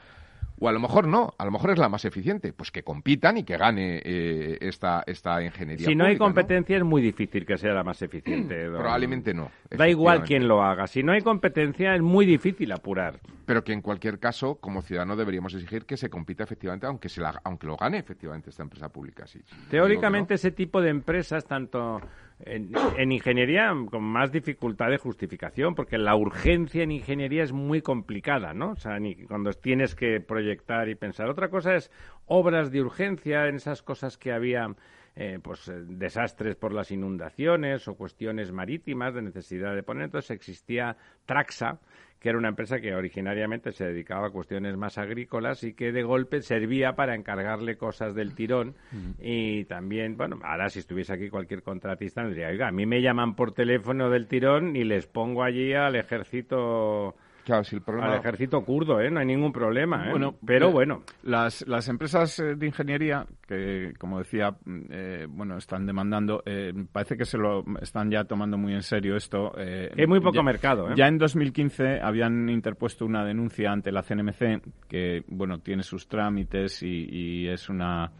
[0.62, 2.52] O a lo mejor no, a lo mejor es la más eficiente.
[2.52, 5.86] Pues que compitan y que gane eh, esta, esta ingeniería.
[5.86, 8.64] Si no hay competencia es muy difícil que sea la más eficiente.
[8.66, 9.50] don- Probablemente no.
[9.70, 10.86] Da igual quién lo haga.
[10.86, 13.20] Si no hay competencia es muy difícil apurar.
[13.46, 17.20] Pero que en cualquier caso, como ciudadano, deberíamos exigir que se compita efectivamente, aunque, se
[17.20, 19.26] la, aunque lo gane efectivamente esta empresa pública.
[19.26, 19.40] Sí.
[19.70, 22.00] Teóricamente ese tipo de empresas, tanto
[22.44, 27.82] en, en ingeniería, con más dificultad de justificación, porque la urgencia en ingeniería es muy
[27.82, 28.72] complicada, ¿no?
[28.72, 31.28] O sea, ni cuando tienes que proyectar y pensar.
[31.28, 31.90] Otra cosa es
[32.26, 34.68] obras de urgencia, en esas cosas que había,
[35.16, 40.04] eh, pues, eh, desastres por las inundaciones o cuestiones marítimas de necesidad de poner.
[40.04, 40.96] Entonces existía
[41.26, 41.78] Traxa,
[42.20, 46.02] que era una empresa que originariamente se dedicaba a cuestiones más agrícolas y que de
[46.02, 48.74] golpe servía para encargarle cosas del tirón
[49.18, 53.00] y también, bueno, ahora si estuviese aquí cualquier contratista me diría, oiga, a mí me
[53.00, 58.12] llaman por teléfono del tirón y les pongo allí al ejército Claro, si el problema...
[58.12, 59.10] al ejército kurdo, ¿eh?
[59.10, 60.10] No hay ningún problema, ¿eh?
[60.10, 65.56] Bueno, pero bueno, Las, las empresas eh, de ingeniería, que como decía, mm, eh, bueno,
[65.56, 69.52] están demandando, eh, parece que se lo están ya tomando muy en serio esto.
[69.58, 70.94] eh, hay muy poco ya- mercado, ¿eh?
[70.96, 76.82] Ya en 2015 habían interpuesto una denuncia ante la CNMC, que, bueno, tiene sus trámites
[76.82, 78.12] y, y es una,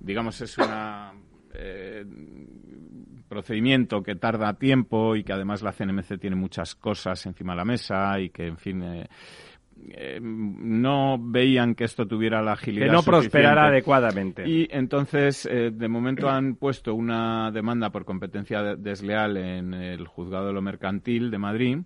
[0.00, 1.12] digamos, es una...
[1.54, 2.04] eh,
[3.28, 7.64] procedimiento que tarda tiempo y que además la CNMC tiene muchas cosas encima de la
[7.64, 9.06] mesa y que, en fin, eh,
[9.90, 14.48] eh, no veían que esto tuviera la agilidad que no prosperara adecuadamente.
[14.48, 20.06] Y entonces, eh, de momento han puesto una demanda por competencia de- desleal en el
[20.08, 21.78] juzgado de lo mercantil de Madrid,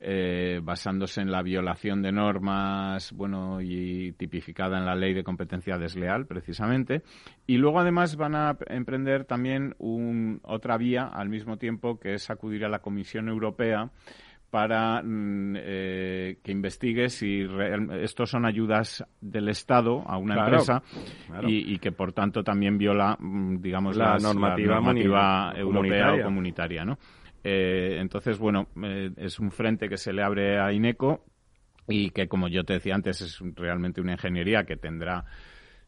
[0.00, 5.76] eh, basándose en la violación de normas, bueno, y tipificada en la ley de competencia
[5.76, 7.02] desleal, precisamente.
[7.46, 12.30] Y luego, además, van a emprender también un- otra vía al mismo tiempo, que es
[12.30, 13.90] acudir a la Comisión Europea
[14.50, 17.46] para mm, eh, que investigue si
[18.00, 20.82] estos son ayudas del Estado a una Claro, empresa
[21.28, 21.48] claro.
[21.48, 25.62] y, y que por tanto también viola mm, digamos La las- normativa normativa muni- europea
[26.06, 26.20] comunitaria.
[26.20, 26.98] o comunitaria ¿no?
[27.42, 31.24] Eh, entonces bueno eh, es un frente que se le abre a Ineco
[31.88, 35.24] y que como yo te decía antes es realmente una ingeniería que tendrá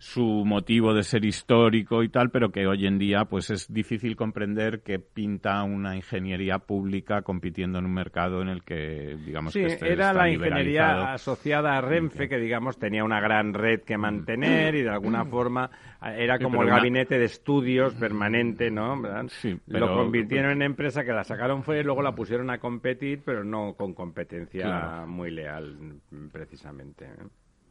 [0.04, 4.16] su motivo de ser histórico y tal, pero que hoy en día pues es difícil
[4.16, 9.60] comprender que pinta una ingeniería pública compitiendo en un mercado en el que digamos Sí,
[9.60, 13.96] que este era la ingeniería asociada a Renfe, que digamos tenía una gran red que
[13.96, 15.70] mantener y de alguna forma
[16.04, 19.00] eh, era como el una- gabinete de estudios permanente, ¿no?
[19.00, 19.26] ¿Verdad?
[19.28, 23.22] Sí, Lo convirtieron en empresa que la sacaron fuera y luego la pusieron a competir,
[23.24, 25.06] pero no con competencia Claro.
[25.06, 25.76] muy leal,
[26.10, 27.06] mm, precisamente.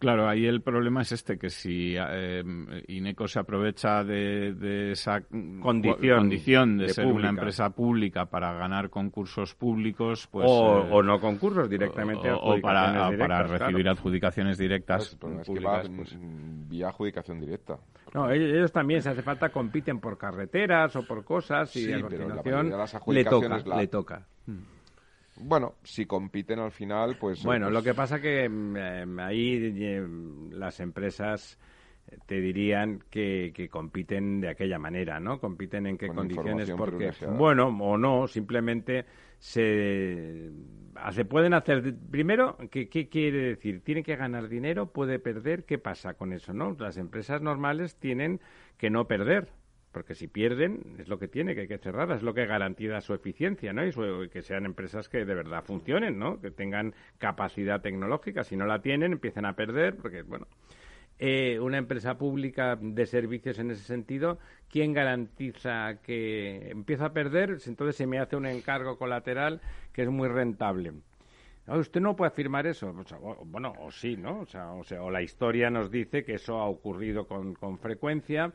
[0.02, 2.44] Claro, ahí el problema es este, que si eh,
[2.88, 5.22] Ineco se aprovecha de, de esa
[5.62, 7.20] Condición condición de, de ser pública.
[7.20, 10.48] una empresa pública para ganar concursos públicos, pues...
[10.50, 12.32] o, eh, o no concursos directamente.
[12.32, 13.92] o- o para, para recibir claro.
[13.92, 17.78] adjudicaciones directas El problema es que públicas, va pues, mm, vía adjudicación directa.
[18.16, 21.94] No, ellos ellos también, si hace falta, compiten por carreteras o por cosas y Sí,
[21.94, 22.42] a pero la
[23.06, 24.26] le toca, la- le toca.
[25.44, 27.44] Bueno, si compiten al final, pues...
[27.44, 30.08] Bueno, pues, lo que pasa que mm, eh, ahí eh,
[30.52, 31.58] las empresas
[32.08, 35.40] eh, te dirían que, que compiten de aquella manera, ¿no?
[35.40, 39.06] Compiten en qué Con condiciones, porque, bueno, o no, simplemente
[39.40, 40.52] se,
[41.12, 41.96] se pueden hacer...
[42.12, 43.82] Primero, ¿qué, ¿qué quiere decir?
[43.82, 44.92] ¿Tiene que ganar dinero?
[44.92, 45.66] ¿Puede perder?
[45.66, 46.76] ¿Qué pasa con eso, no?
[46.80, 48.40] Las empresas normales tienen
[48.78, 49.50] que no perder.
[49.92, 53.02] Porque si pierden es lo que tiene, que hay que cerrarlas, es lo que garantiza
[53.02, 53.86] su eficiencia, ¿no?
[53.86, 56.40] Y, que sean empresas que de verdad funcionen, ¿no?
[56.40, 58.44] Que tengan capacidad tecnológica.
[58.44, 60.48] Si no la tienen, empiezan a perder, porque, bueno,
[61.20, 64.40] eh, una empresa pública de servicios en ese sentido,
[64.70, 67.58] ¿quién garantiza que empieza a perder?
[67.66, 69.62] Entonces se me hace un encargo colateral
[69.94, 70.94] que es muy rentable.
[71.68, 72.94] usted no puede afirmar eso.
[73.46, 74.40] bueno, o sí, ¿no?
[74.40, 77.78] O sea, o sea, o la historia nos dice que eso ha ocurrido con, con
[77.78, 78.54] frecuencia.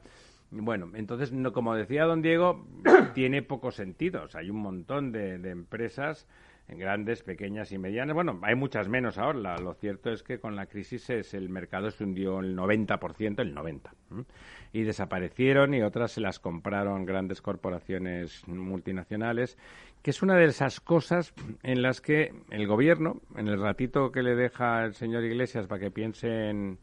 [0.51, 2.67] Bueno, entonces, no, como decía don Diego,
[3.15, 4.25] tiene poco sentido.
[4.25, 6.27] O sea, hay un montón de, de empresas
[6.69, 8.15] grandes, pequeñas y medianas.
[8.15, 9.59] Bueno, hay muchas menos ahora.
[9.59, 13.55] Lo cierto es que con la crisis es, el mercado se hundió el 90%, el
[13.55, 14.25] 90%.
[14.73, 19.57] Y desaparecieron y otras se las compraron grandes corporaciones multinacionales,
[20.03, 24.23] que es una de esas cosas en las que el gobierno, en el ratito que
[24.23, 26.79] le deja el señor Iglesias para que piense en,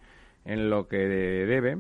[0.45, 1.78] en lo que debe,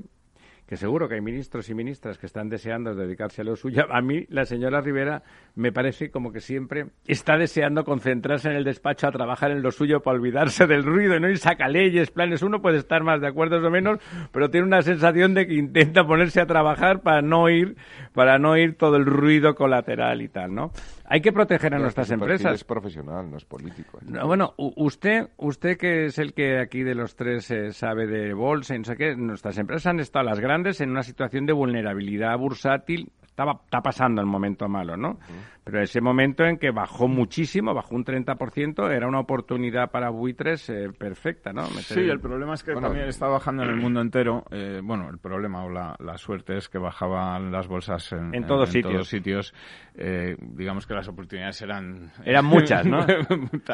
[0.67, 3.83] que seguro que hay ministros y ministras que están deseando dedicarse a lo suyo.
[3.91, 5.23] A mí, la señora Rivera,
[5.55, 9.71] me parece como que siempre está deseando concentrarse en el despacho a trabajar en lo
[9.71, 11.29] suyo para olvidarse del ruido, ¿no?
[11.29, 12.41] Y saca leyes, planes.
[12.41, 13.99] Uno puede estar más de acuerdo o menos,
[14.31, 17.75] pero tiene una sensación de que intenta ponerse a trabajar para no ir,
[18.13, 20.71] para no ir todo el ruido colateral y tal, ¿no?
[21.05, 22.53] Hay que proteger a nuestras empresas.
[22.53, 23.99] Es profesional, no es político.
[24.25, 28.75] bueno, usted, usted que es el que aquí de los tres eh, sabe de bolsa
[28.75, 32.37] y no sé qué, nuestras empresas han estado las grandes en una situación de vulnerabilidad
[32.37, 35.17] bursátil estaba, está pasando el momento malo, ¿no?
[35.63, 40.69] Pero ese momento en que bajó muchísimo, bajó un 30%, era una oportunidad para buitres
[40.69, 41.65] eh, perfecta, ¿no?
[41.67, 44.43] sí, el problema es que también está bajando en el mundo entero.
[44.51, 48.69] Eh, bueno, el problema o la, suerte es que bajaban las bolsas en, en, todos,
[48.69, 49.07] sitios.
[49.07, 49.53] sitios.
[49.95, 52.11] Eh, digamos que las oportunidades eran...
[52.25, 53.05] Eran muchas, ¿no?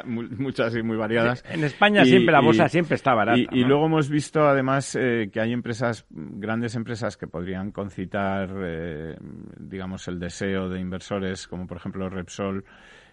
[0.06, 1.44] muchas y muy variadas.
[1.50, 3.40] En España siempre la bolsa siempre está barata.
[3.52, 8.50] Y, luego hemos visto además que hay empresas, grandes empresas que podrían concitar
[9.60, 12.64] digamos, el deseo de inversores, como por ejemplo Repsol,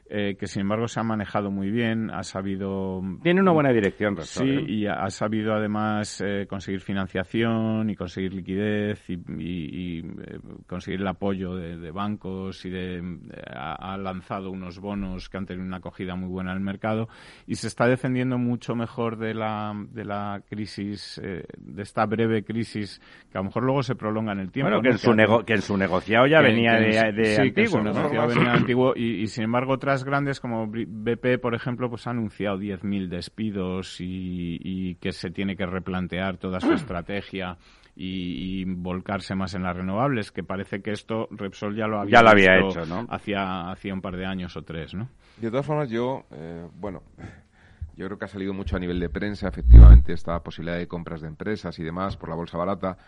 [0.09, 3.03] eh, que sin embargo se ha manejado muy bien, ha sabido...
[3.25, 4.65] Tiene una buena dirección, Sí, ¿eh?
[4.69, 10.03] y ha, sabido además eh, conseguir financiación y conseguir liquidez y,
[10.69, 13.03] conseguir el apoyo de, bancos y de,
[13.53, 17.09] ha, lanzado unos bonos que han tenido una acogida muy buena en el mercado
[17.47, 23.01] y se está defendiendo mucho mejor de la, de la crisis, de esta breve crisis
[23.31, 24.71] que a lo mejor luego se prolonga en el tiempo.
[24.71, 26.99] Bueno, que, en, su que en su negociado ya venía de,
[27.39, 27.83] antiguo.
[27.83, 32.59] negociado venía antiguo y, y sin embargo grandes como BP, por ejemplo, pues ha anunciado
[32.59, 37.59] 10.000 despidos y, que se tiene que replantear toda su estrategia
[37.95, 42.23] y, volcarse más en las renovables, que parece que esto Repsol ya lo había, ya
[42.23, 43.07] lo había hecho, ¿no?
[43.09, 45.09] Hacía, hacía un par de años o tres, ¿no?
[45.39, 47.03] De todas formas, yo, eh, bueno,
[47.97, 51.23] yo creo que ha salido mucho a nivel de prensa, efectivamente, esta posibilidad de compras
[51.23, 52.99] de empresas y demás por la bolsa barata,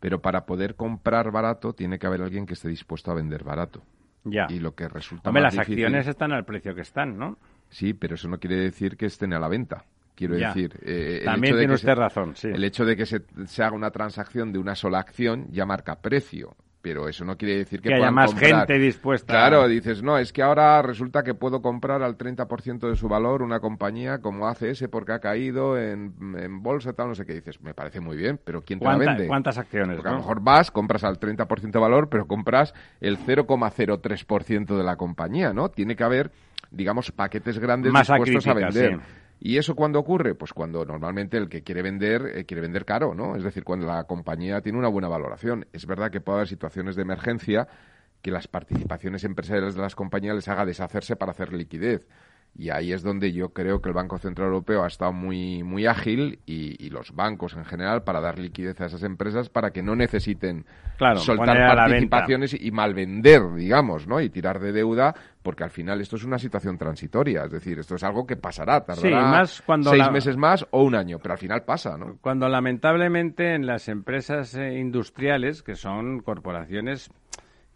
[0.00, 3.82] pero para poder comprar barato tiene que haber alguien que esté dispuesto a vender barato.
[4.24, 4.46] Ya.
[4.48, 7.38] Y lo que resulta Hombre, las acciones están al precio que están, ¿no?
[7.68, 9.84] Sí, pero eso no quiere decir que estén a la venta.
[10.14, 10.78] Quiero decir.
[10.82, 12.48] Eh, También tiene usted razón, sí.
[12.48, 15.96] El hecho de que se, se, haga una transacción de una sola acción ya marca
[16.00, 19.32] precio pero eso no quiere decir que, que haya más gente dispuesta.
[19.32, 23.40] Claro, dices, no, es que ahora resulta que puedo comprar al 30% de su valor
[23.42, 27.34] una compañía como ACS porque ha caído en, en bolsa, tal, no sé qué.
[27.34, 29.28] Dices, me parece muy bien, pero ¿quién te la vende?
[29.28, 29.96] ¿Cuántas acciones?
[29.96, 34.82] Porque a lo mejor vas, compras al 30% de valor, pero compras el 0,03% de
[34.82, 35.70] la compañía, ¿no?
[35.70, 36.32] Tiene que haber,
[36.72, 39.00] digamos, paquetes grandes dispuestos a vender.
[39.44, 40.36] ¿Y eso cuándo ocurre?
[40.36, 43.34] Pues cuando normalmente el que quiere vender, eh, quiere vender caro, ¿no?
[43.34, 45.66] Es decir, cuando la compañía tiene una buena valoración.
[45.72, 47.66] Es verdad que puede haber situaciones de emergencia
[48.22, 52.06] que las participaciones empresariales de las compañías les haga deshacerse para hacer liquidez.
[52.54, 55.86] Y ahí es donde yo creo que el Banco Central Europeo ha estado muy, muy
[55.86, 59.96] ágil y, los bancos en general para dar liquidez a esas empresas para que no
[59.96, 60.66] necesiten
[61.16, 64.20] soltar participaciones y malvender, digamos, ¿no?
[64.20, 67.94] Y tirar de deuda porque al final esto es una situación transitoria, es decir, esto
[67.94, 71.96] es algo que pasará, tardará seis meses más o un año, pero al final pasa,
[71.96, 72.18] ¿no?
[72.20, 77.10] Cuando lamentablemente en las empresas eh, industriales, que son corporaciones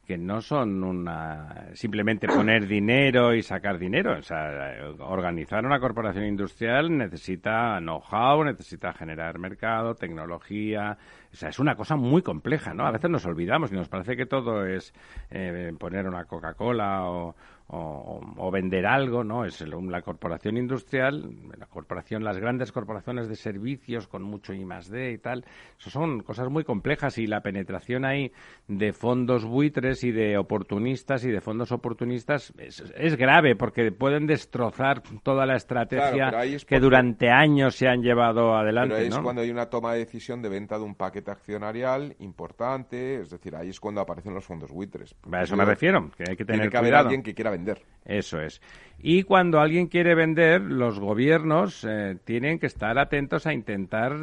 [0.07, 4.19] que no son una simplemente poner dinero y sacar dinero.
[4.19, 10.97] O sea, organizar una corporación industrial necesita know-how, necesita generar mercado, tecnología.
[11.33, 12.87] O sea, es una cosa muy compleja, ¿no?
[12.87, 14.95] A veces nos olvidamos y nos parece que todo es
[15.31, 17.35] eh, poner una Coca-Cola o,
[17.69, 19.45] o, vender algo, ¿no?
[19.45, 24.89] Es la corporación industrial, la corporación, las grandes corporaciones de servicios con mucho I más
[24.89, 25.45] D y tal.
[25.79, 28.33] Eso son cosas muy complejas y la penetración ahí
[28.69, 35.03] de fondos buitres y de oportunistas y de fondos oportunistas es, grave porque pueden destrozar
[35.23, 36.33] toda la estrategia
[36.67, 38.95] que durante años se han llevado adelante.
[38.95, 43.21] Pero es cuando hay una toma de decisión de venta de un paquete accionarial importante,
[43.21, 45.17] es decir, ahí es cuando aparecen los fondos buitres.
[45.33, 47.83] A eso me refiero, que hay que tener Tiene que haber alguien que quiera vender.
[48.05, 48.61] Eso es.
[48.99, 54.17] Y cuando alguien quiere vender, los gobiernos eh, tienen que estar atentos a intentar.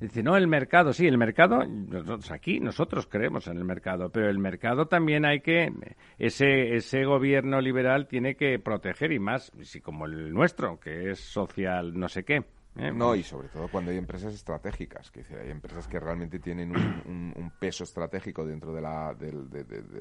[0.00, 4.30] Dice, no, el mercado, sí, el mercado, nosotros aquí nosotros creemos en el mercado, pero
[4.30, 5.70] el mercado también hay que.
[6.18, 11.20] Ese, ese gobierno liberal tiene que proteger, y más, si como el nuestro, que es
[11.20, 12.44] social, no sé qué.
[12.76, 12.92] ¿eh?
[12.92, 17.52] No, y sobre todo cuando hay empresas estratégicas, que hay empresas que realmente tienen un,
[17.58, 19.32] peso estratégico dentro de la, de,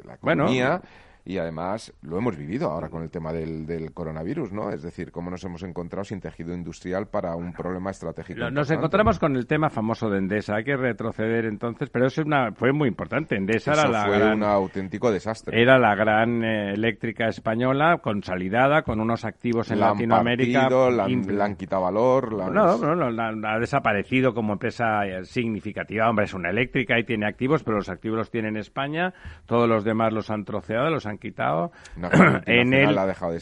[0.05, 0.81] la economía
[1.25, 4.69] y además lo hemos vivido ahora con el tema del, del, coronavirus, ¿no?
[4.71, 8.49] Es decir, cómo nos hemos encontrado sin tejido industrial para un problema estratégico.
[8.49, 10.55] Nos encontramos con el tema famoso de Endesa.
[10.55, 13.35] Hay que retroceder entonces, pero eso una, fue muy importante.
[13.35, 15.61] Endesa era la fue un auténtico desastre.
[15.61, 20.69] Era la gran eh, eléctrica española, consolidada, con unos activos en Latinoamérica.
[20.69, 22.33] la, han quitado valor.
[22.33, 26.09] La no, no, no, ha desaparecido como empresa eh, significativa.
[26.09, 29.13] Hombre, es una eléctrica y tiene activos, pero los activos los tiene en España.
[29.45, 31.71] Todos los demás los han troceado, los han han quitado.
[32.45, 32.95] en él,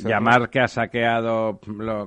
[0.04, 1.60] llamar que ha saqueado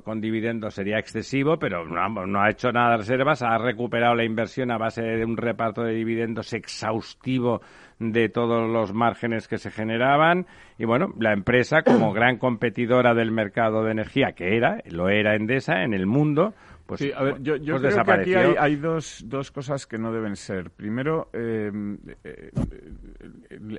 [0.04, 4.24] con dividendos sería excesivo, pero no, no, ha hecho nada de reservas, ha recuperado la
[4.24, 7.60] inversión a base de un reparto de dividendos exhaustivo
[7.98, 10.46] de todos los márgenes que se generaban
[10.78, 15.36] y bueno, la empresa como gran competidora del mercado de energía que era, lo era
[15.36, 16.54] Endesa en el mundo,
[16.86, 19.96] pues, sí, a ver, yo, yo pues creo que aquí hay, dos, dos, cosas que
[19.96, 20.70] no deben ser.
[20.70, 22.50] Primero, em, eh,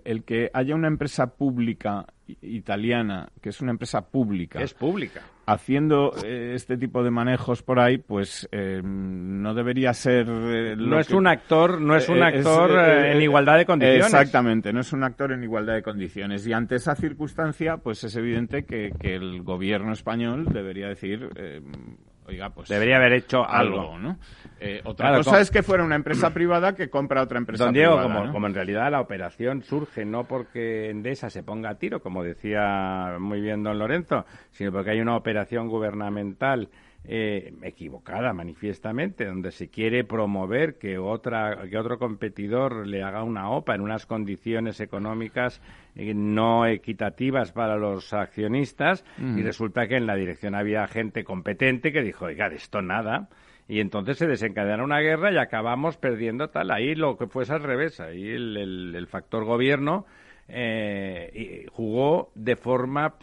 [0.04, 2.08] el, que haya una empresa pública
[2.42, 4.60] italiana, que es una empresa pública.
[4.60, 5.22] Es pública.
[5.46, 10.28] Haciendo eh, este tipo de manejos por ahí, pues em, no debería ser.
[10.28, 14.06] Eh, no es un actor, no es un actor en igualdad de condiciones.
[14.08, 16.48] Exactamente, no es un actor en igualdad de condiciones.
[16.48, 21.98] Y ante esa circunstancia, pues es evidente que, que el gobierno español debería decir em,
[22.28, 24.18] oiga, pues debería haber hecho algo, ¿no?
[24.60, 28.02] Eh, otra cosa es que fuera una empresa privada que compra otra empresa Don Diego.
[28.02, 32.24] Como, como en realidad la operación surge no porque Endesa se ponga a tiro, como
[32.24, 36.70] decía muy bien don Lorenzo, sino porque hay una operación gubernamental
[37.08, 43.52] eh, equivocada manifiestamente, donde se quiere promover que otra que otro competidor le haga una
[43.52, 45.62] OPA en unas condiciones económicas
[45.96, 51.92] eh, no equitativas para los accionistas y resulta que en la dirección había gente competente
[51.92, 53.30] que dijo, oiga, de esto nada.
[53.68, 56.72] Y entonces se desencadena una guerra y acabamos perdiendo tal.
[56.72, 58.00] Ahí lo que fue es al revés.
[58.00, 60.06] Ahí el, factor gobierno
[60.48, 63.16] eh, jugó de forma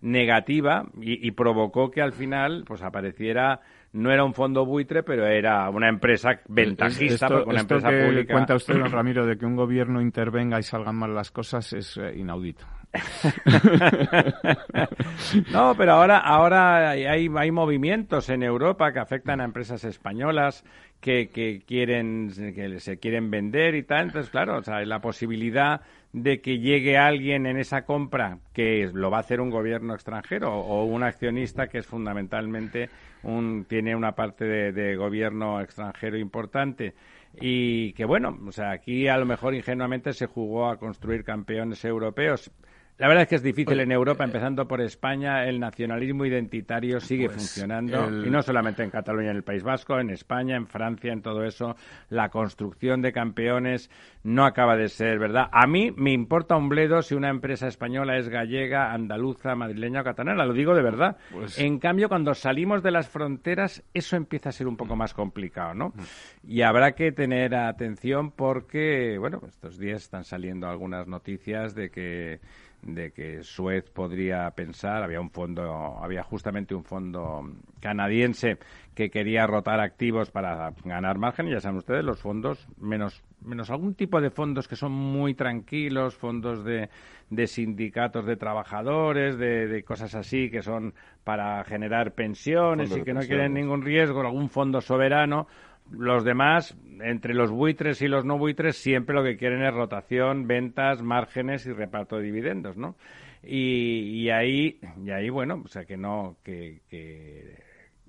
[0.00, 3.60] negativa y, provocó que al final pues apareciera
[3.92, 8.34] no era un fondo buitre, pero era una empresa ventajista, esto, una empresa que pública.
[8.34, 11.96] cuenta usted, don Ramiro, de que un gobierno intervenga y salgan mal las cosas es
[11.96, 12.66] eh, inaudito.
[15.52, 20.64] no, pero ahora, ahora hay, hay movimientos en Europa que afectan a empresas españolas
[21.00, 24.06] que, que quieren que se quieren vender y tal.
[24.06, 25.80] Entonces, claro, o sea, la posibilidad
[26.16, 30.50] de que llegue alguien en esa compra que lo va a hacer un gobierno extranjero
[30.50, 32.88] o un accionista que es fundamentalmente
[33.22, 36.94] un, tiene una parte de, gobierno extranjero importante
[37.38, 41.84] y que bueno, o sea, aquí a lo mejor ingenuamente se jugó a construir campeones
[41.84, 42.50] europeos.
[42.98, 46.98] La verdad es que es difícil en Europa, eh, empezando por España, el nacionalismo identitario
[46.98, 50.66] sigue pues, funcionando, y no solamente en Cataluña, en el País Vasco, en España, en
[50.66, 51.76] Francia, en todo eso,
[52.08, 53.90] la construcción de campeones
[54.22, 55.48] no acaba de ser, ¿verdad?
[55.52, 60.04] A mí me importa un bledo si una empresa española es gallega, andaluza, madrileña o
[60.04, 61.18] catalana, lo digo de verdad.
[61.30, 65.12] Pues en cambio, cuando salimos de las fronteras, eso empieza a ser un poco más
[65.12, 65.88] complicado, ¿no?
[65.90, 66.50] Mm.
[66.50, 72.40] Y habrá que tener atención porque, bueno, estos días están saliendo algunas noticias de que
[72.82, 77.42] de que Suez podría pensar, había un fondo, había justamente un fondo
[77.80, 78.58] canadiense
[78.94, 83.70] que quería rotar activos para ganar margen, y ya saben ustedes, los fondos, menos, menos
[83.70, 86.88] algún tipo de fondos que son muy tranquilos, fondos de,
[87.28, 93.12] de sindicatos de trabajadores, de, de, cosas así, que son para generar pensiones y que
[93.12, 95.46] no quieren ningún riesgo, algún fondo soberano,
[95.90, 100.46] los demás, entre los buitres y los no buitres, siempre lo que quieren es rotación,
[100.46, 102.96] ventas, márgenes y reparto de dividendos, ¿no?
[103.42, 107.56] Y, ahí, y ahí, bueno, o sea que no, que, que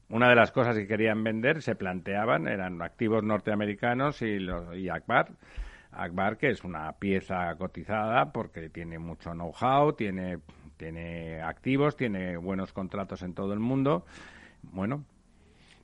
[0.10, 4.90] una de las cosas que querían vender se planteaban eran activos norteamericanos y, los, y
[4.90, 5.30] Akbar.
[5.92, 10.40] Akbar, que es una pieza cotizada porque tiene mucho know-how, tiene
[10.78, 14.06] tiene activos, tiene buenos contratos en todo el mundo.
[14.62, 15.04] Bueno,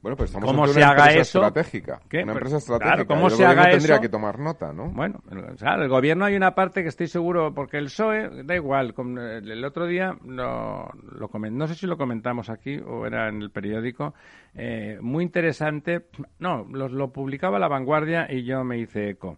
[0.04, 1.45] bueno, pues estamos ¿Cómo ante se una haga empresa eso?
[1.47, 2.01] estratégica.
[2.10, 2.24] ¿Qué?
[2.24, 3.06] Una empresa claro, estratégica.
[3.06, 4.01] ¿cómo y el se haga gobierno tendría eso?
[4.01, 4.89] que tomar nota, ¿no?
[4.89, 8.54] Bueno, o sea, el gobierno hay una parte que estoy seguro, porque el PSOE, da
[8.54, 13.41] igual, el otro día, lo, lo no sé si lo comentamos aquí o era en
[13.41, 14.14] el periódico,
[14.56, 19.38] eh, muy interesante, no, lo, lo publicaba La Vanguardia y yo me hice eco.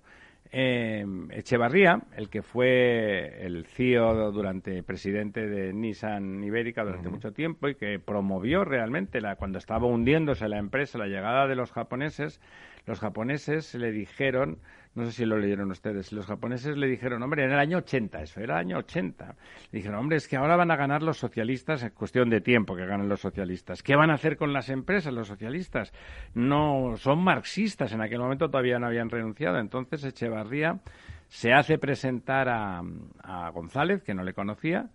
[0.52, 7.68] Eh, Echevarría, el que fue el CEO durante presidente de Nissan Ibérica durante mucho tiempo
[7.68, 12.39] y que promovió realmente la, cuando estaba hundiéndose la empresa la llegada de los japoneses,
[12.86, 14.60] los japoneses le dijeron,
[14.96, 18.22] no sé si lo leyeron ustedes, los japoneses le dijeron, hombre, en el año 80,
[18.22, 19.36] eso era el año 80,
[19.72, 22.76] le dijeron, hombre, es que ahora van a ganar los socialistas, es cuestión de tiempo
[22.76, 23.84] que ganen los socialistas.
[23.84, 25.94] ¿Qué van a hacer con las empresas los socialistas?
[26.34, 30.80] No, son marxistas, en aquel momento todavía no habían renunciado, entonces Echevarría
[31.28, 32.82] se hace presentar a,
[33.24, 34.90] a González, que no le conocía,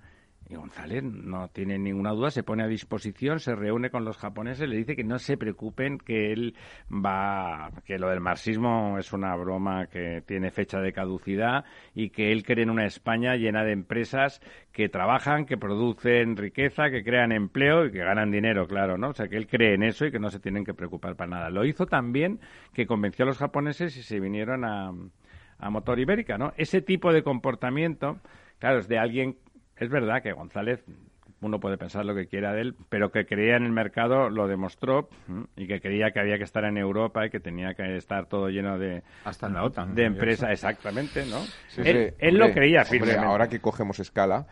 [0.50, 4.68] y González no tiene ninguna duda, se pone a disposición, se reúne con los japoneses,
[4.68, 6.56] le dice que no se preocupen, que él
[6.92, 12.32] va, que lo del marxismo es una broma que tiene fecha de caducidad y que
[12.32, 14.40] él cree en una España llena de empresas
[14.72, 19.10] que trabajan, que producen riqueza, que crean empleo y que ganan dinero, claro, ¿no?
[19.10, 21.30] O sea, que él cree en eso y que no se tienen que preocupar para
[21.30, 21.50] nada.
[21.50, 22.40] Lo hizo también
[22.74, 24.92] que convenció a los japoneses y se vinieron a,
[25.58, 26.52] a Motor Ibérica, ¿no?
[26.56, 28.18] Ese tipo de comportamiento,
[28.58, 29.36] claro, es de alguien
[29.80, 30.84] es verdad que González,
[31.40, 34.46] uno puede pensar lo que quiera de él, pero que creía en el mercado lo
[34.46, 35.08] demostró
[35.56, 38.50] y que creía que había que estar en Europa y que tenía que estar todo
[38.50, 39.94] lleno de, Hasta en la OTAN.
[39.94, 41.40] de empresas, exactamente, ¿no?
[41.68, 43.26] Sí, él sí, él lo hombre, creía hombre, firmemente.
[43.26, 44.46] ahora que cogemos escala,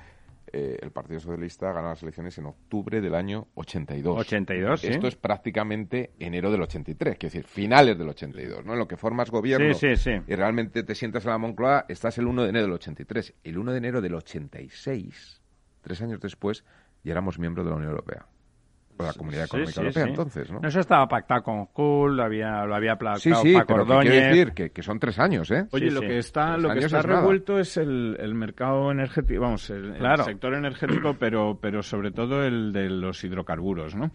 [0.53, 4.19] eh, el Partido Socialista gana las elecciones en octubre del año 82.
[4.21, 4.87] 82, sí.
[4.89, 8.73] Esto es prácticamente enero del 83, quiero decir, finales del 82, ¿no?
[8.73, 10.23] En lo que formas gobierno Sí, sí, sí.
[10.27, 13.35] y realmente te sientas en la Moncloa, estás el 1 de enero del 83.
[13.45, 15.43] El 1 de enero del 86,
[15.81, 16.65] tres años después,
[17.05, 18.27] ya éramos miembros de la Unión Europea.
[18.99, 20.09] La Comunidad Económica sí, Europea, sí.
[20.11, 20.61] entonces, ¿no?
[20.63, 24.11] Eso estaba pactado con Kuhl, lo había, lo había aplacado Sí, sí, Paco pero que
[24.11, 25.67] decir que, que son tres años, ¿eh?
[25.73, 26.07] Oye, Sí, lo sí.
[26.07, 27.21] que está, Tres lo que está es nada.
[27.21, 30.25] revuelto es el, el mercado energético, vamos, el, el Claro.
[30.25, 34.11] sector energético, pero, pero sobre todo el de los hidrocarburos, ¿no?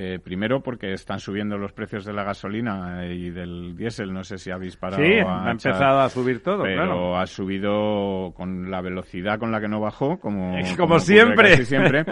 [0.00, 4.38] Eh, primero porque están subiendo los precios de la gasolina y del diésel, no sé
[4.38, 5.02] si habéis parado.
[5.02, 7.16] Sí, ha empezado a subir todo, pero claro.
[7.16, 10.52] ha subido con la velocidad con la que no bajó, como,
[11.00, 11.50] siempre.
[11.50, 12.04] casi siempre.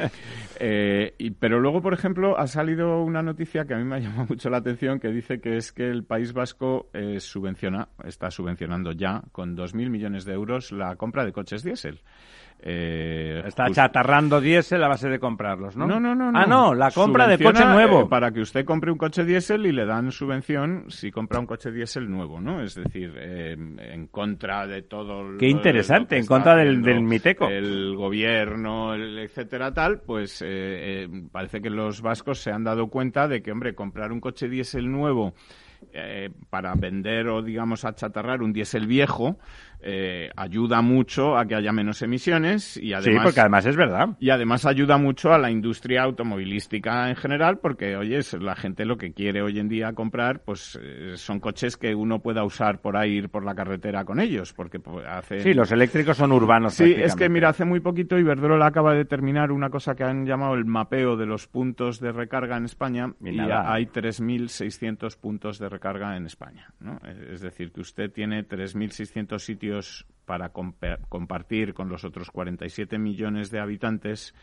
[0.59, 3.99] Eh, y, pero luego, por ejemplo, ha salido una noticia que a mí me ha
[4.01, 8.33] llamado mucho la atención, que dice que es que el País Vasco eh, subvenciona, está
[8.33, 12.01] subvencionando ya con 2.000 millones de euros la compra de coches diésel.
[12.61, 15.87] Eh, Está jus- chatarrando diésel a base de comprarlos, ¿no?
[15.87, 16.39] no, no, no, no.
[16.39, 18.03] Ah, no, la compra de coche nuevo.
[18.03, 21.47] eh, para que usted compre un coche diésel y le dan subvención si compra un
[21.47, 22.63] coche diésel nuevo, ¿no?
[22.63, 25.23] Es decir, eh, en contra de todo.
[25.23, 27.47] lo- Qué interesante, lo en contra del- del Miteco.
[27.49, 30.47] El gobierno, el etcétera, tal, pues eh,
[31.05, 34.49] eh, parece que los vascos se han dado cuenta de que, hombre, comprar un coche
[34.49, 35.35] diésel nuevo.
[35.93, 39.39] eh, para vender o digamos achatarrar un diésel viejo
[39.89, 44.17] eh, ayuda mucho a que haya menos emisiones y sí, además porque además es verdad.
[44.19, 48.97] y además ayuda mucho a la industria automovilística en general, porque, oye, la gente lo
[48.97, 52.97] que quiere hoy en día comprar, pues eh, son coches que uno pueda usar por
[52.97, 55.39] ahí, ir por la carretera con ellos, porque pues, hace...
[55.39, 56.75] Sí, los eléctricos son urbanos.
[56.75, 60.27] Sí, es que mira, hace muy poquito Iberdrola acaba de terminar una cosa que han
[60.27, 65.61] llamado el mapeo de los puntos de recarga en España Y y, hay 3.600 puntos
[65.61, 66.73] de recarga en España.
[66.81, 66.99] ¿no?
[67.31, 69.76] Es decir, que usted tiene 3.600 sitios
[70.25, 74.35] para compa- compartir con los otros 47 millones de habitantes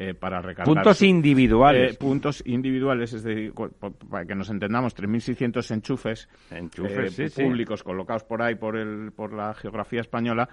[0.00, 0.74] eh, para recargar.
[0.74, 1.94] Puntos su- individuales.
[1.94, 3.52] eh, puntos individuales, es decir,
[4.10, 7.42] para que nos entendamos, 3.600 enchufes, Enchufes, eh, sí, sí.
[7.42, 10.48] públicos colocados por ahí por, el, por la geografía española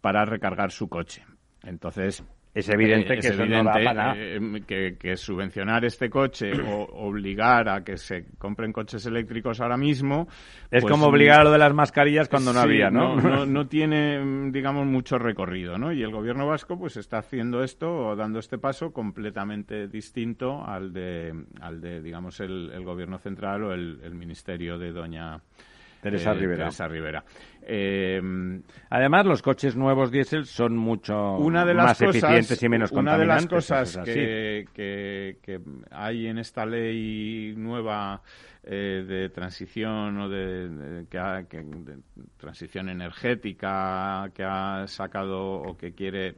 [0.00, 1.24] para recargar su coche.
[1.62, 2.22] Entonces,
[2.56, 6.52] Es evidente eh, que es eso no da para eh, que, que subvencionar este coche
[6.58, 10.26] o obligar a que se compren coches eléctricos ahora mismo
[10.70, 13.14] Es pues, como obligar a lo de las mascarillas cuando no había, ¿no?
[13.16, 15.92] No, no tiene, mm, digamos, mucho recorrido, ¿no?
[15.92, 20.94] Y el gobierno vasco, pues, está haciendo esto o dando este paso completamente distinto al
[20.94, 25.42] de, al de digamos, el, el gobierno central o el, el ministerio de doña
[26.10, 26.64] Teresa eh, Rivera.
[26.64, 27.24] Teresa Rivera.
[27.68, 28.20] Eh,
[28.90, 32.92] Además, los coches nuevos diésel son mucho una de las más cosas, eficientes y menos
[32.92, 38.22] una de las contaminantes, cosas que, que, que hay en esta ley nueva
[38.62, 41.96] eh, de transición o de, de- que ha- que- de
[42.36, 46.34] transición energética que ha sacado o que quiere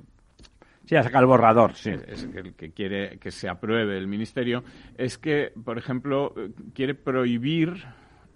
[0.86, 1.90] Sí, ha sacado el borrador, sí.
[2.06, 4.64] es el que quiere que se apruebe el ministerio
[4.96, 6.32] es que por ejemplo
[6.74, 7.84] quiere prohibir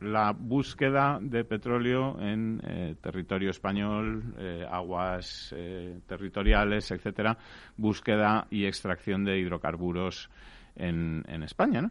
[0.02, 7.36] la búsqueda de petróleo en eh, territorio español, eh, aguas eh, territoriales, etcétera,
[7.76, 10.30] búsqueda y extracción de hidrocarburos
[10.74, 11.90] en, en España, ¿no?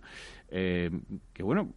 [0.49, 1.73] que bueno,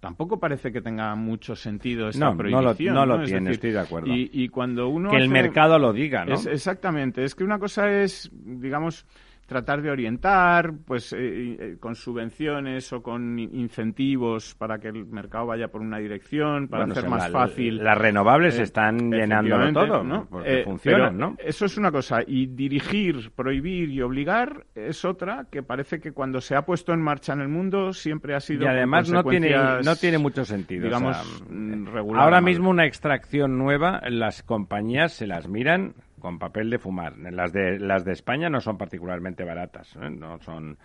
[0.00, 2.92] tampoco parece que tenga mucho sentido esta prohibición.
[2.92, 4.08] No lo, no lo tiene, estoy de acuerdo.
[4.12, 6.34] Y, cuando uno que el mercado lo diga, ¿no?
[6.34, 7.22] exactamente.
[7.22, 9.06] Es que una cosa es, digamos,
[9.50, 15.46] tratar de orientar, pues eh, eh, con subvenciones o con incentivos para que el mercado
[15.46, 17.82] vaya por una dirección, para hacer más fácil.
[17.82, 20.28] Las renovables eh, están llenando todo, ¿no?
[20.30, 21.34] Porque funcionan, ¿no?
[21.38, 22.20] Eso es una cosa.
[22.24, 27.02] Y dirigir, prohibir y obligar es otra que parece que cuando se ha puesto en
[27.02, 28.62] marcha en el mundo siempre ha sido.
[28.62, 29.52] Y además no tiene,
[29.84, 30.84] no tiene mucho sentido.
[30.84, 31.16] Digamos,
[31.50, 32.22] mm, regular.
[32.22, 37.18] Ahora mismo una extracción nueva, las compañías se las miran con papel de fumar.
[37.18, 40.10] Las de, las de España no son particularmente baratas, ¿eh?
[40.10, 40.78] no son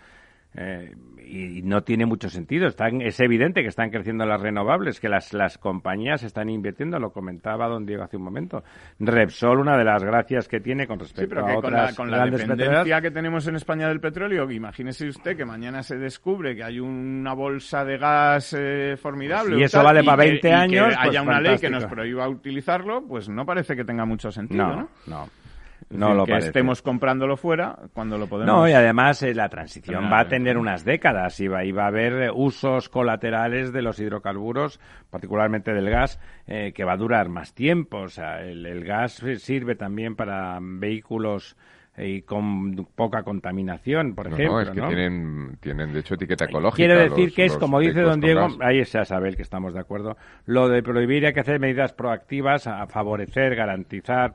[0.56, 0.94] eh,
[1.26, 2.68] y no tiene mucho sentido.
[2.68, 7.10] Están, es evidente que están creciendo las renovables, que las, las compañías están invirtiendo, lo
[7.10, 8.62] comentaba don Diego hace un momento.
[9.00, 12.38] Repsol, una de las gracias que tiene con respecto a otras con la, con la
[12.38, 16.78] dependencia que tenemos en España del petróleo, imagínese usted que mañana se descubre que hay
[16.78, 19.58] una bolsa de gas eh, formidable.
[19.58, 20.88] y eso vale para 20 años.
[20.88, 24.30] Que haya pues una ley que nos prohíba utilizarlo, pues no parece que tenga mucho
[24.30, 24.88] sentido, ¿no?
[25.06, 25.26] no.
[25.26, 25.45] No
[25.90, 28.54] lo que estemos comprándolo fuera cuando lo podemos.
[28.54, 31.84] No, y además eh, la transición va a tener unas décadas y va, y va
[31.84, 34.80] a haber eh, usos colaterales de los hidrocarburos,
[35.10, 37.98] particularmente del gas, eh, que va a durar más tiempo.
[37.98, 41.56] O sea, el, gas sirve también para vehículos
[41.98, 44.52] y con poca contaminación, por ejemplo.
[44.52, 46.76] No, es que Tienen, tienen, de hecho, etiqueta ecológica.
[46.76, 50.16] Quiere decir que es, como dice don Diego, ahí se sabe que estamos de acuerdo,
[50.44, 54.34] lo de prohibir hay que hacer medidas proactivas a favorecer, garantizar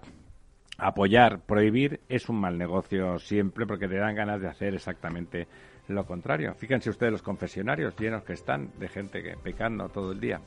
[0.82, 5.48] apoyar, prohibir es un mal negocio siempre porque te dan ganas de hacer exactamente
[5.88, 6.54] lo contrario.
[6.56, 10.42] Fíjense ustedes los confesionarios llenos que están de gente que, pecando todo el día.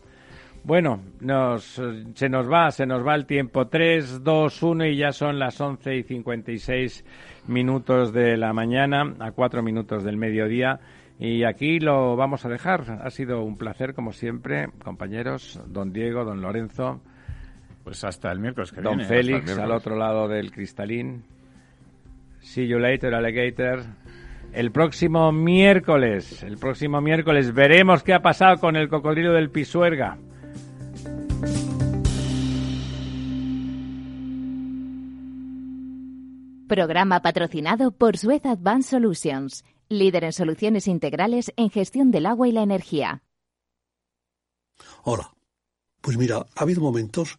[0.64, 1.80] Bueno, nos,
[2.14, 3.68] se nos va, se nos va el tiempo.
[3.68, 7.04] 3, 2, 1 y ya son las 11 y 56
[7.46, 10.80] minutos de la mañana, a 4 minutos del mediodía.
[11.18, 13.02] Y aquí lo vamos a dejar.
[13.04, 17.02] Ha sido un placer, como siempre, compañeros, don Diego, don Lorenzo.
[17.84, 19.08] Pues hasta el miércoles que Don viene.
[19.08, 21.24] Félix, al otro lado del cristalín.
[22.40, 23.84] See you later, alligator.
[24.52, 30.16] El próximo miércoles, el próximo miércoles veremos qué ha pasado con el cocodrilo del Pisuerga.
[36.68, 42.52] Programa patrocinado por Suez Advanced Solutions, líder en soluciones integrales en gestión del agua y
[42.52, 43.22] la energía.
[45.02, 45.34] Hola.
[46.00, 47.38] Pues mira, ha habido momentos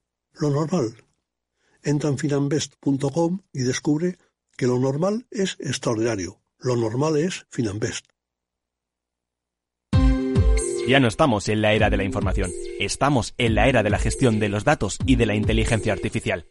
[0.33, 1.03] lo normal.
[1.83, 4.17] Entra en finambest.com y descubre
[4.57, 6.41] que lo normal es extraordinario.
[6.59, 8.05] Lo normal es Finambest.
[10.87, 13.97] Ya no estamos en la era de la información, estamos en la era de la
[13.97, 16.50] gestión de los datos y de la inteligencia artificial.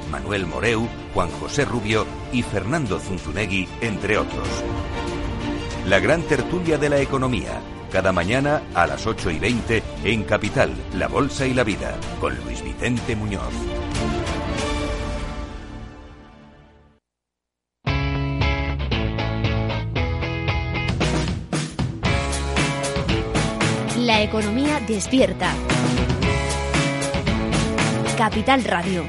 [0.11, 4.47] Manuel Moreu, Juan José Rubio y Fernando Zunzunegui, entre otros.
[5.87, 10.71] La gran tertulia de la economía, cada mañana a las 8 y 20 en Capital,
[10.93, 13.53] La Bolsa y la Vida, con Luis Vicente Muñoz.
[23.97, 25.53] La economía despierta.
[28.17, 29.03] Capital Radio.